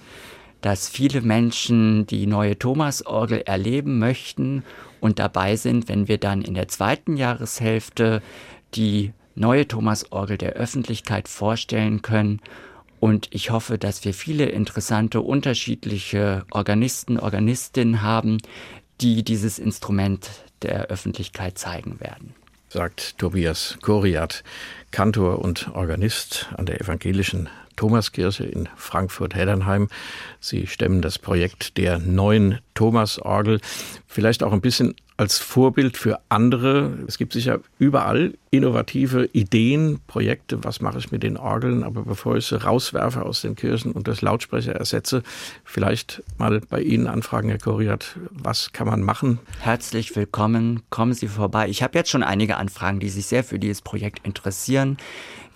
dass 0.65 0.89
viele 0.89 1.21
Menschen 1.21 2.07
die 2.07 2.25
neue 2.25 2.57
Thomasorgel 2.57 3.41
erleben 3.41 3.99
möchten 3.99 4.63
und 4.99 5.19
dabei 5.19 5.57
sind, 5.57 5.87
wenn 5.89 6.07
wir 6.07 6.17
dann 6.17 6.41
in 6.41 6.55
der 6.55 6.67
zweiten 6.67 7.17
Jahreshälfte 7.17 8.23
die 8.73 9.13
neue 9.35 9.67
Thomasorgel 9.67 10.39
der 10.39 10.53
Öffentlichkeit 10.53 11.27
vorstellen 11.27 12.01
können. 12.01 12.41
Und 12.99 13.27
ich 13.29 13.51
hoffe, 13.51 13.77
dass 13.77 14.03
wir 14.05 14.15
viele 14.15 14.45
interessante, 14.45 15.21
unterschiedliche 15.21 16.45
Organisten, 16.49 17.19
Organistinnen 17.19 18.01
haben, 18.01 18.39
die 19.01 19.21
dieses 19.21 19.59
Instrument 19.59 20.31
der 20.63 20.87
Öffentlichkeit 20.87 21.59
zeigen 21.59 21.99
werden. 21.99 22.33
Sagt 22.69 23.19
Tobias 23.19 23.77
Koriat, 23.83 24.43
Kantor 24.89 25.45
und 25.45 25.69
Organist 25.75 26.49
an 26.57 26.65
der 26.65 26.81
Evangelischen 26.81 27.49
Thomaskirche 27.75 28.45
in 28.45 28.69
Frankfurt-Heddernheim. 28.75 29.89
Sie 30.39 30.67
stemmen 30.67 31.01
das 31.01 31.19
Projekt 31.19 31.77
der 31.77 31.99
neuen 31.99 32.59
Thomasorgel. 32.73 33.59
Vielleicht 34.07 34.43
auch 34.43 34.53
ein 34.53 34.61
bisschen 34.61 34.95
als 35.17 35.39
Vorbild 35.39 35.95
für 35.95 36.19
andere. 36.27 36.97
Es 37.07 37.17
gibt 37.17 37.33
sicher 37.33 37.61
überall 37.79 38.33
innovative 38.51 39.29
Ideen, 39.31 39.99
Projekte, 40.07 40.63
was 40.63 40.81
mache 40.81 40.97
ich 40.97 41.11
mit 41.11 41.23
den 41.23 41.37
Orgeln, 41.37 41.83
aber 41.83 42.03
bevor 42.03 42.35
ich 42.35 42.47
sie 42.47 42.61
rauswerfe 42.61 43.23
aus 43.23 43.41
den 43.41 43.55
Kirchen 43.55 43.93
und 43.93 44.07
durch 44.07 44.21
Lautsprecher 44.21 44.73
ersetze, 44.73 45.23
vielleicht 45.63 46.21
mal 46.37 46.61
bei 46.69 46.81
Ihnen 46.81 47.07
anfragen, 47.07 47.49
Herr 47.49 47.59
Koriat, 47.59 48.17
was 48.29 48.73
kann 48.73 48.87
man 48.87 49.03
machen? 49.03 49.39
Herzlich 49.59 50.15
willkommen, 50.15 50.81
kommen 50.89 51.13
Sie 51.13 51.27
vorbei. 51.27 51.69
Ich 51.69 51.81
habe 51.81 51.97
jetzt 51.97 52.09
schon 52.09 52.23
einige 52.23 52.57
Anfragen, 52.57 52.99
die 52.99 53.09
sich 53.09 53.25
sehr 53.25 53.43
für 53.43 53.59
dieses 53.59 53.81
Projekt 53.81 54.25
interessieren. 54.25 54.97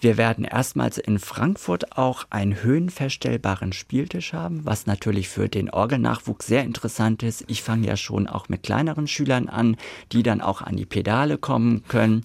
Wir 0.02 0.18
werden 0.18 0.46
erstmals 0.46 0.98
in 0.98 1.20
Frankfurt 1.20 1.98
auch 1.98 2.26
einen 2.30 2.64
höhenverstellbaren 2.64 3.74
Spieltisch 3.74 4.32
haben, 4.32 4.66
was 4.66 4.86
natürlich 4.86 5.28
für 5.28 5.50
den 5.50 5.70
Orgelnachwuchs 5.70 6.48
sehr 6.48 6.64
interessant 6.64 7.22
ist. 7.22 7.44
Ich 7.48 7.64
fange 7.64 7.88
ja 7.88 7.98
schon 7.98 8.28
auch 8.28 8.48
mit 8.48 8.64
kleineren 8.64 9.08
Schülern 9.08 9.50
an, 9.50 9.76
die 10.14 10.24
dann 10.24 10.40
auch 10.40 10.62
an 10.62 10.78
die 10.78 10.86
Pedale 10.86 11.38
kommen 11.38 11.84
können. 11.90 12.24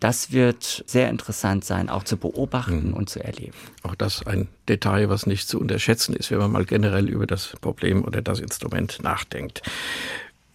Das 0.00 0.32
wird 0.32 0.84
sehr 0.86 1.08
interessant 1.08 1.64
sein, 1.64 1.88
auch 1.88 2.04
zu 2.04 2.16
beobachten 2.16 2.88
mhm. 2.88 2.94
und 2.94 3.08
zu 3.08 3.22
erleben. 3.22 3.56
Auch 3.82 3.94
das 3.94 4.26
ein 4.26 4.48
Detail, 4.68 5.08
was 5.08 5.26
nicht 5.26 5.48
zu 5.48 5.60
unterschätzen 5.60 6.14
ist, 6.14 6.30
wenn 6.30 6.38
man 6.38 6.52
mal 6.52 6.64
generell 6.64 7.08
über 7.08 7.26
das 7.26 7.54
Problem 7.60 8.04
oder 8.04 8.22
das 8.22 8.40
Instrument 8.40 9.00
nachdenkt. 9.02 9.62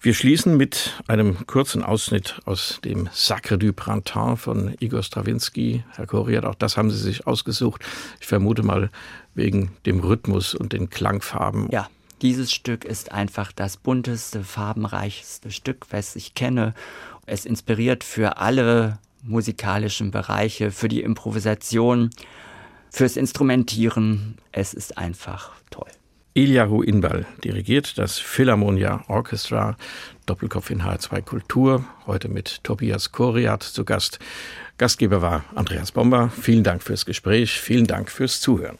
Wir 0.04 0.14
schließen 0.14 0.58
mit 0.58 1.02
einem 1.08 1.48
kurzen 1.48 1.82
Ausschnitt 1.82 2.42
aus 2.44 2.82
dem 2.84 3.08
Sacre 3.14 3.58
du 3.58 3.72
Printemps 3.72 4.44
von 4.44 4.76
Igor 4.82 5.02
Strawinski. 5.02 5.86
Herr 5.96 6.08
Koriat, 6.08 6.44
auch 6.44 6.56
das 6.56 6.76
haben 6.76 6.92
Sie 6.92 6.98
sich 6.98 7.26
ausgesucht. 7.26 7.82
Ich 8.20 8.28
vermute 8.28 8.64
mal 8.64 8.90
wegen 9.34 9.72
dem 9.86 10.02
Rhythmus 10.02 10.56
und 10.56 10.74
den 10.74 10.90
Klangfarben. 10.90 11.70
Ja, 11.72 11.88
dieses 12.22 12.52
Stück 12.52 12.84
ist 12.84 13.14
einfach 13.14 13.54
das 13.54 13.78
bunteste, 13.78 14.44
farbenreichste 14.44 15.52
Stück, 15.52 15.86
was 15.92 16.18
ich 16.18 16.34
kenne. 16.34 16.74
Es 17.26 17.46
inspiriert 17.46 18.04
für 18.04 18.36
alle 18.40 19.00
musikalischen 19.22 20.12
Bereiche, 20.12 20.72
für 20.72 20.90
die 20.90 21.00
Improvisation, 21.00 22.10
fürs 22.90 23.16
Instrumentieren. 23.16 24.38
Es 24.52 24.74
ist 24.74 24.98
einfach 24.98 25.52
toll. 25.70 25.88
Eliahu 26.36 26.82
Inbal 26.82 27.28
dirigiert 27.44 27.98
das 28.00 28.18
Philharmonia 28.18 29.04
Orchestra, 29.08 29.78
Doppelkopf 30.26 30.72
in 30.72 30.82
H2 30.82 31.22
Kultur, 31.22 31.86
heute 32.08 32.28
mit 32.28 32.64
Tobias 32.64 33.12
Koriat 33.12 33.62
zu 33.62 33.86
Gast. 33.86 34.18
Gastgeber 34.80 35.22
war 35.22 35.46
Andreas 35.54 35.92
Bomber. 35.92 36.32
Vielen 36.42 36.64
Dank 36.64 36.82
fürs 36.82 37.06
Gespräch, 37.06 37.62
vielen 37.62 37.86
Dank 37.86 38.10
fürs 38.10 38.42
Zuhören. 38.42 38.80